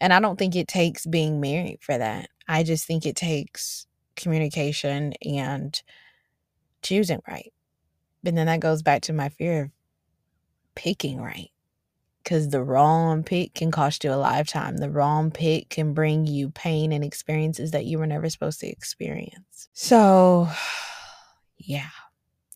And 0.00 0.14
I 0.14 0.20
don't 0.20 0.38
think 0.38 0.56
it 0.56 0.66
takes 0.66 1.04
being 1.04 1.40
married 1.40 1.80
for 1.82 1.98
that. 1.98 2.30
I 2.48 2.62
just 2.62 2.86
think 2.86 3.04
it 3.04 3.16
takes 3.16 3.86
communication 4.16 5.12
and 5.26 5.78
choosing 6.82 7.20
right. 7.28 7.52
But 8.22 8.34
then 8.34 8.46
that 8.46 8.60
goes 8.60 8.82
back 8.82 9.02
to 9.02 9.12
my 9.12 9.28
fear 9.28 9.64
of 9.64 9.70
picking 10.74 11.20
right. 11.20 11.50
Because 12.22 12.50
the 12.50 12.62
wrong 12.62 13.22
pick 13.22 13.54
can 13.54 13.70
cost 13.70 14.04
you 14.04 14.12
a 14.12 14.16
lifetime. 14.16 14.76
The 14.76 14.90
wrong 14.90 15.30
pick 15.30 15.70
can 15.70 15.94
bring 15.94 16.26
you 16.26 16.50
pain 16.50 16.92
and 16.92 17.02
experiences 17.02 17.70
that 17.70 17.86
you 17.86 17.98
were 17.98 18.06
never 18.06 18.28
supposed 18.28 18.60
to 18.60 18.68
experience. 18.68 19.68
So, 19.72 20.48
yeah, 21.58 21.88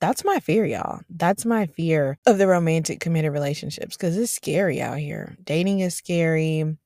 that's 0.01 0.25
my 0.25 0.39
fear, 0.41 0.67
y'all. 0.67 1.01
That's 1.09 1.47
my 1.47 1.67
fear 1.67 2.19
of 2.27 2.37
the 2.37 2.47
romantic 2.47 3.01
committed 3.01 3.33
relationships 3.33 3.97
because 3.97 4.19
it's 4.19 4.33
scary 4.33 4.83
out 4.83 4.99
here. 4.99 5.37
Dating 5.45 5.81
is 5.81 5.95
scary, 5.95 6.77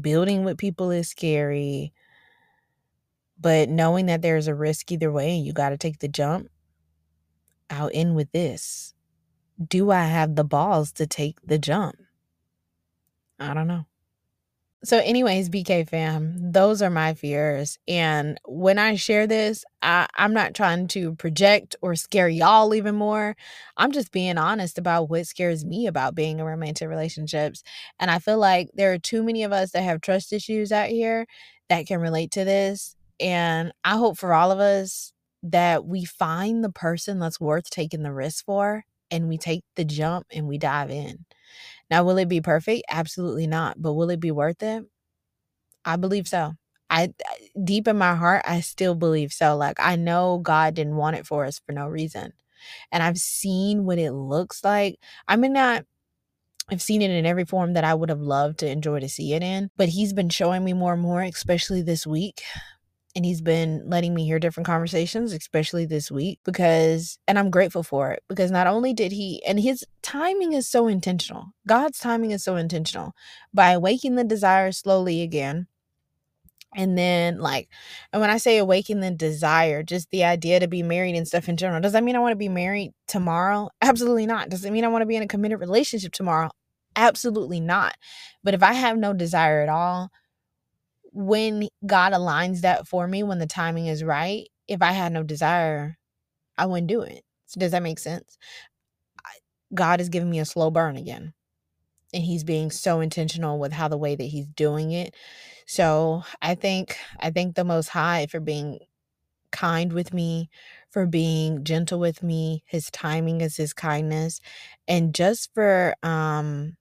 building 0.00 0.44
with 0.44 0.58
people 0.58 0.90
is 0.90 1.08
scary. 1.08 1.92
But 3.38 3.68
knowing 3.68 4.06
that 4.06 4.22
there's 4.22 4.48
a 4.48 4.54
risk 4.54 4.92
either 4.92 5.10
way 5.10 5.36
and 5.36 5.44
you 5.44 5.52
got 5.52 5.70
to 5.70 5.76
take 5.76 5.98
the 5.98 6.08
jump, 6.08 6.48
I'll 7.68 7.90
end 7.92 8.14
with 8.14 8.30
this. 8.32 8.94
Do 9.64 9.90
I 9.90 10.04
have 10.04 10.34
the 10.34 10.44
balls 10.44 10.92
to 10.92 11.06
take 11.06 11.36
the 11.44 11.58
jump? 11.58 11.96
I 13.38 13.54
don't 13.54 13.66
know. 13.66 13.86
So, 14.84 14.98
anyways, 14.98 15.48
BK 15.48 15.88
fam, 15.88 16.52
those 16.52 16.82
are 16.82 16.90
my 16.90 17.14
fears. 17.14 17.78
And 17.88 18.38
when 18.46 18.78
I 18.78 18.94
share 18.94 19.26
this, 19.26 19.64
I, 19.82 20.06
I'm 20.14 20.34
not 20.34 20.54
trying 20.54 20.86
to 20.88 21.14
project 21.16 21.74
or 21.80 21.96
scare 21.96 22.28
y'all 22.28 22.74
even 22.74 22.94
more. 22.94 23.36
I'm 23.76 23.90
just 23.90 24.12
being 24.12 24.38
honest 24.38 24.78
about 24.78 25.08
what 25.08 25.26
scares 25.26 25.64
me 25.64 25.86
about 25.86 26.14
being 26.14 26.38
in 26.38 26.44
romantic 26.44 26.88
relationships. 26.88 27.62
And 27.98 28.10
I 28.10 28.18
feel 28.18 28.38
like 28.38 28.68
there 28.74 28.92
are 28.92 28.98
too 28.98 29.22
many 29.22 29.42
of 29.44 29.52
us 29.52 29.72
that 29.72 29.82
have 29.82 30.02
trust 30.02 30.32
issues 30.32 30.70
out 30.70 30.88
here 30.88 31.26
that 31.68 31.86
can 31.86 32.00
relate 32.00 32.30
to 32.32 32.44
this. 32.44 32.94
And 33.18 33.72
I 33.82 33.96
hope 33.96 34.18
for 34.18 34.34
all 34.34 34.52
of 34.52 34.60
us 34.60 35.12
that 35.42 35.86
we 35.86 36.04
find 36.04 36.62
the 36.62 36.70
person 36.70 37.18
that's 37.18 37.40
worth 37.40 37.70
taking 37.70 38.02
the 38.02 38.12
risk 38.12 38.44
for 38.44 38.84
and 39.10 39.28
we 39.28 39.38
take 39.38 39.62
the 39.76 39.84
jump 39.84 40.26
and 40.32 40.46
we 40.48 40.58
dive 40.58 40.90
in. 40.90 41.24
Now, 41.90 42.04
will 42.04 42.18
it 42.18 42.28
be 42.28 42.40
perfect? 42.40 42.84
Absolutely 42.90 43.46
not. 43.46 43.80
But 43.82 43.94
will 43.94 44.10
it 44.10 44.20
be 44.20 44.32
worth 44.32 44.62
it? 44.62 44.84
I 45.84 45.96
believe 45.96 46.28
so. 46.28 46.54
I 46.88 47.12
deep 47.62 47.88
in 47.88 47.98
my 47.98 48.14
heart, 48.14 48.42
I 48.46 48.60
still 48.60 48.94
believe 48.94 49.32
so. 49.32 49.56
Like 49.56 49.78
I 49.80 49.96
know 49.96 50.38
God 50.38 50.74
didn't 50.74 50.96
want 50.96 51.16
it 51.16 51.26
for 51.26 51.44
us 51.44 51.60
for 51.64 51.72
no 51.72 51.86
reason. 51.88 52.32
And 52.92 53.02
I've 53.02 53.18
seen 53.18 53.84
what 53.84 53.98
it 53.98 54.12
looks 54.12 54.64
like. 54.64 54.98
I 55.28 55.36
may 55.36 55.48
not 55.48 55.84
I've 56.70 56.82
seen 56.82 57.02
it 57.02 57.10
in 57.10 57.26
every 57.26 57.44
form 57.44 57.74
that 57.74 57.84
I 57.84 57.94
would 57.94 58.08
have 58.10 58.20
loved 58.20 58.58
to 58.60 58.70
enjoy 58.70 59.00
to 59.00 59.08
see 59.08 59.34
it 59.34 59.42
in, 59.42 59.70
but 59.76 59.90
he's 59.90 60.12
been 60.12 60.30
showing 60.30 60.64
me 60.64 60.72
more 60.72 60.94
and 60.94 61.02
more, 61.02 61.22
especially 61.22 61.82
this 61.82 62.06
week, 62.06 62.42
and 63.16 63.24
he's 63.24 63.40
been 63.40 63.82
letting 63.88 64.12
me 64.14 64.26
hear 64.26 64.38
different 64.38 64.66
conversations, 64.66 65.32
especially 65.32 65.86
this 65.86 66.10
week, 66.10 66.38
because, 66.44 67.18
and 67.26 67.38
I'm 67.38 67.50
grateful 67.50 67.82
for 67.82 68.12
it 68.12 68.22
because 68.28 68.50
not 68.50 68.66
only 68.66 68.92
did 68.92 69.10
he, 69.10 69.42
and 69.46 69.58
his 69.58 69.86
timing 70.02 70.52
is 70.52 70.68
so 70.68 70.86
intentional, 70.86 71.46
God's 71.66 71.98
timing 71.98 72.32
is 72.32 72.44
so 72.44 72.56
intentional 72.56 73.14
by 73.54 73.70
awaking 73.70 74.16
the 74.16 74.24
desire 74.24 74.70
slowly 74.70 75.22
again. 75.22 75.66
And 76.74 76.98
then, 76.98 77.38
like, 77.38 77.70
and 78.12 78.20
when 78.20 78.28
I 78.28 78.36
say 78.36 78.58
awaken 78.58 79.00
the 79.00 79.10
desire, 79.10 79.82
just 79.82 80.10
the 80.10 80.24
idea 80.24 80.60
to 80.60 80.68
be 80.68 80.82
married 80.82 81.16
and 81.16 81.26
stuff 81.26 81.48
in 81.48 81.56
general, 81.56 81.80
does 81.80 81.92
that 81.92 82.04
mean 82.04 82.16
I 82.16 82.18
want 82.18 82.32
to 82.32 82.36
be 82.36 82.50
married 82.50 82.92
tomorrow? 83.08 83.70
Absolutely 83.80 84.26
not. 84.26 84.50
Does 84.50 84.62
it 84.66 84.72
mean 84.72 84.84
I 84.84 84.88
want 84.88 85.00
to 85.00 85.06
be 85.06 85.16
in 85.16 85.22
a 85.22 85.28
committed 85.28 85.58
relationship 85.58 86.12
tomorrow? 86.12 86.50
Absolutely 86.96 87.60
not. 87.60 87.94
But 88.44 88.52
if 88.52 88.62
I 88.62 88.74
have 88.74 88.98
no 88.98 89.14
desire 89.14 89.62
at 89.62 89.70
all, 89.70 90.10
when 91.16 91.68
God 91.86 92.12
aligns 92.12 92.60
that 92.60 92.86
for 92.86 93.08
me, 93.08 93.22
when 93.22 93.38
the 93.38 93.46
timing 93.46 93.86
is 93.86 94.04
right, 94.04 94.48
if 94.68 94.82
I 94.82 94.92
had 94.92 95.12
no 95.12 95.22
desire, 95.22 95.96
I 96.58 96.66
wouldn't 96.66 96.88
do 96.88 97.00
it. 97.00 97.22
So 97.46 97.58
does 97.58 97.72
that 97.72 97.82
make 97.82 97.98
sense? 97.98 98.36
God 99.74 100.00
is 100.00 100.10
giving 100.10 100.30
me 100.30 100.38
a 100.40 100.44
slow 100.44 100.70
burn 100.70 100.96
again. 100.96 101.32
And 102.12 102.22
he's 102.22 102.44
being 102.44 102.70
so 102.70 103.00
intentional 103.00 103.58
with 103.58 103.72
how 103.72 103.88
the 103.88 103.96
way 103.98 104.14
that 104.14 104.24
he's 104.24 104.46
doing 104.46 104.92
it. 104.92 105.14
So 105.66 106.22
I 106.40 106.54
think 106.54 106.96
I 107.18 107.30
think 107.30 107.54
the 107.54 107.64
most 107.64 107.88
high 107.88 108.26
for 108.30 108.38
being 108.38 108.78
kind 109.50 109.92
with 109.92 110.12
me, 110.12 110.50
for 110.90 111.06
being 111.06 111.64
gentle 111.64 111.98
with 111.98 112.22
me. 112.22 112.62
His 112.66 112.90
timing 112.90 113.40
is 113.40 113.56
his 113.56 113.72
kindness. 113.72 114.40
And 114.86 115.14
just 115.14 115.52
for 115.54 115.94
um 116.02 116.76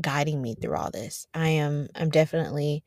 guiding 0.00 0.42
me 0.42 0.54
through 0.60 0.76
all 0.76 0.90
this. 0.90 1.26
I 1.34 1.48
am 1.48 1.88
I'm 1.94 2.10
definitely 2.10 2.82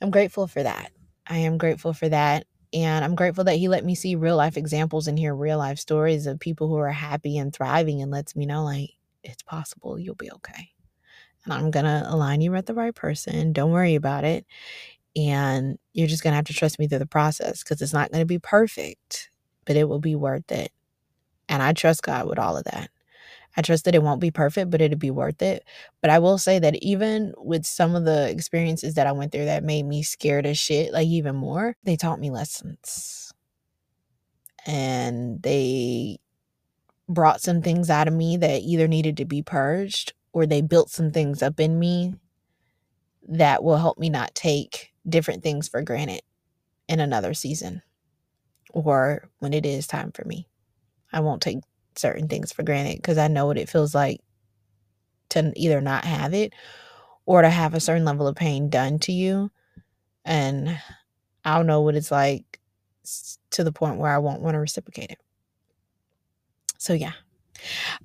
I'm 0.00 0.10
grateful 0.10 0.46
for 0.46 0.62
that. 0.62 0.92
I 1.26 1.38
am 1.38 1.58
grateful 1.58 1.92
for 1.92 2.08
that. 2.08 2.46
And 2.72 3.04
I'm 3.04 3.14
grateful 3.14 3.44
that 3.44 3.56
he 3.56 3.68
let 3.68 3.84
me 3.84 3.94
see 3.94 4.14
real 4.14 4.36
life 4.36 4.56
examples 4.56 5.06
and 5.08 5.18
hear 5.18 5.34
real 5.34 5.58
life 5.58 5.78
stories 5.78 6.26
of 6.26 6.38
people 6.38 6.68
who 6.68 6.76
are 6.76 6.90
happy 6.90 7.38
and 7.38 7.52
thriving 7.52 8.02
and 8.02 8.10
lets 8.10 8.36
me 8.36 8.46
know, 8.46 8.64
like, 8.64 8.90
it's 9.24 9.42
possible, 9.42 9.98
you'll 9.98 10.14
be 10.14 10.30
okay. 10.30 10.70
And 11.44 11.54
I'm 11.54 11.70
going 11.70 11.86
to 11.86 12.04
align 12.06 12.40
you 12.40 12.52
with 12.52 12.66
the 12.66 12.74
right 12.74 12.94
person. 12.94 13.52
Don't 13.52 13.72
worry 13.72 13.94
about 13.94 14.24
it. 14.24 14.44
And 15.16 15.78
you're 15.94 16.08
just 16.08 16.22
going 16.22 16.32
to 16.32 16.36
have 16.36 16.46
to 16.46 16.54
trust 16.54 16.78
me 16.78 16.88
through 16.88 17.00
the 17.00 17.06
process 17.06 17.62
because 17.62 17.80
it's 17.82 17.94
not 17.94 18.12
going 18.12 18.22
to 18.22 18.26
be 18.26 18.38
perfect, 18.38 19.30
but 19.64 19.76
it 19.76 19.88
will 19.88 20.00
be 20.00 20.14
worth 20.14 20.50
it. 20.52 20.72
And 21.48 21.62
I 21.62 21.72
trust 21.72 22.02
God 22.02 22.28
with 22.28 22.38
all 22.38 22.56
of 22.56 22.64
that. 22.64 22.90
I 23.58 23.60
trust 23.60 23.86
that 23.86 23.96
it 23.96 24.04
won't 24.04 24.20
be 24.20 24.30
perfect, 24.30 24.70
but 24.70 24.80
it'll 24.80 24.96
be 24.96 25.10
worth 25.10 25.42
it. 25.42 25.66
But 26.00 26.10
I 26.10 26.20
will 26.20 26.38
say 26.38 26.60
that 26.60 26.76
even 26.76 27.34
with 27.36 27.66
some 27.66 27.96
of 27.96 28.04
the 28.04 28.30
experiences 28.30 28.94
that 28.94 29.08
I 29.08 29.12
went 29.12 29.32
through 29.32 29.46
that 29.46 29.64
made 29.64 29.82
me 29.82 30.04
scared 30.04 30.46
as 30.46 30.56
shit, 30.56 30.92
like 30.92 31.08
even 31.08 31.34
more, 31.34 31.74
they 31.82 31.96
taught 31.96 32.20
me 32.20 32.30
lessons. 32.30 33.32
And 34.64 35.42
they 35.42 36.18
brought 37.08 37.40
some 37.40 37.60
things 37.60 37.90
out 37.90 38.06
of 38.06 38.14
me 38.14 38.36
that 38.36 38.62
either 38.62 38.86
needed 38.86 39.16
to 39.16 39.24
be 39.24 39.42
purged 39.42 40.12
or 40.32 40.46
they 40.46 40.60
built 40.60 40.88
some 40.90 41.10
things 41.10 41.42
up 41.42 41.58
in 41.58 41.80
me 41.80 42.14
that 43.28 43.64
will 43.64 43.78
help 43.78 43.98
me 43.98 44.08
not 44.08 44.36
take 44.36 44.92
different 45.08 45.42
things 45.42 45.68
for 45.68 45.82
granted 45.82 46.22
in 46.88 47.00
another 47.00 47.34
season 47.34 47.82
or 48.72 49.28
when 49.40 49.52
it 49.52 49.66
is 49.66 49.88
time 49.88 50.12
for 50.12 50.24
me. 50.24 50.46
I 51.12 51.20
won't 51.20 51.42
take 51.42 51.58
certain 51.98 52.28
things 52.28 52.52
for 52.52 52.62
granted 52.62 52.96
because 52.96 53.18
I 53.18 53.28
know 53.28 53.46
what 53.46 53.58
it 53.58 53.68
feels 53.68 53.94
like 53.94 54.20
to 55.30 55.52
either 55.56 55.80
not 55.80 56.04
have 56.04 56.34
it 56.34 56.52
or 57.26 57.42
to 57.42 57.50
have 57.50 57.74
a 57.74 57.80
certain 57.80 58.04
level 58.04 58.26
of 58.26 58.36
pain 58.36 58.70
done 58.70 58.98
to 59.00 59.12
you. 59.12 59.50
And 60.24 60.80
I'll 61.44 61.64
know 61.64 61.82
what 61.82 61.94
it's 61.94 62.10
like 62.10 62.60
to 63.50 63.64
the 63.64 63.72
point 63.72 63.98
where 63.98 64.12
I 64.12 64.18
won't 64.18 64.42
want 64.42 64.54
to 64.54 64.60
reciprocate 64.60 65.10
it. 65.10 65.18
So, 66.78 66.92
yeah. 66.92 67.12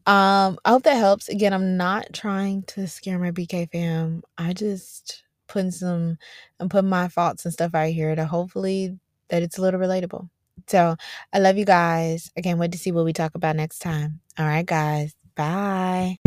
Um, 0.06 0.58
I 0.66 0.70
hope 0.70 0.84
that 0.84 0.98
helps. 0.98 1.30
Again, 1.30 1.54
I'm 1.54 1.78
not 1.78 2.12
trying 2.14 2.64
to 2.64 2.88
scare 2.88 3.20
my 3.20 3.32
BK 3.32 3.68
fam. 3.72 4.24
I 4.38 4.54
just 4.54 5.24
putting 5.48 5.72
some 5.72 6.18
and 6.60 6.72
putting 6.72 6.90
my 6.90 7.08
thoughts 7.08 7.46
and 7.46 7.54
stuff 7.54 7.76
out 7.76 7.90
here 7.90 8.16
to 8.16 8.26
hopefully 8.26 8.98
that 9.30 9.44
it's 9.44 9.58
a 9.58 9.62
little 9.62 9.80
relatable. 9.80 10.30
So 10.68 10.96
I 11.32 11.40
love 11.40 11.58
you 11.58 11.66
guys. 11.66 12.32
I 12.38 12.42
can't 12.42 12.60
wait 12.60 12.72
to 12.72 12.78
see 12.78 12.92
what 12.92 13.06
we 13.06 13.14
talk 13.14 13.36
about 13.36 13.56
next 13.56 13.80
time. 13.80 14.20
All 14.38 14.46
right, 14.46 14.66
guys. 14.66 15.16
Bye. 15.36 16.18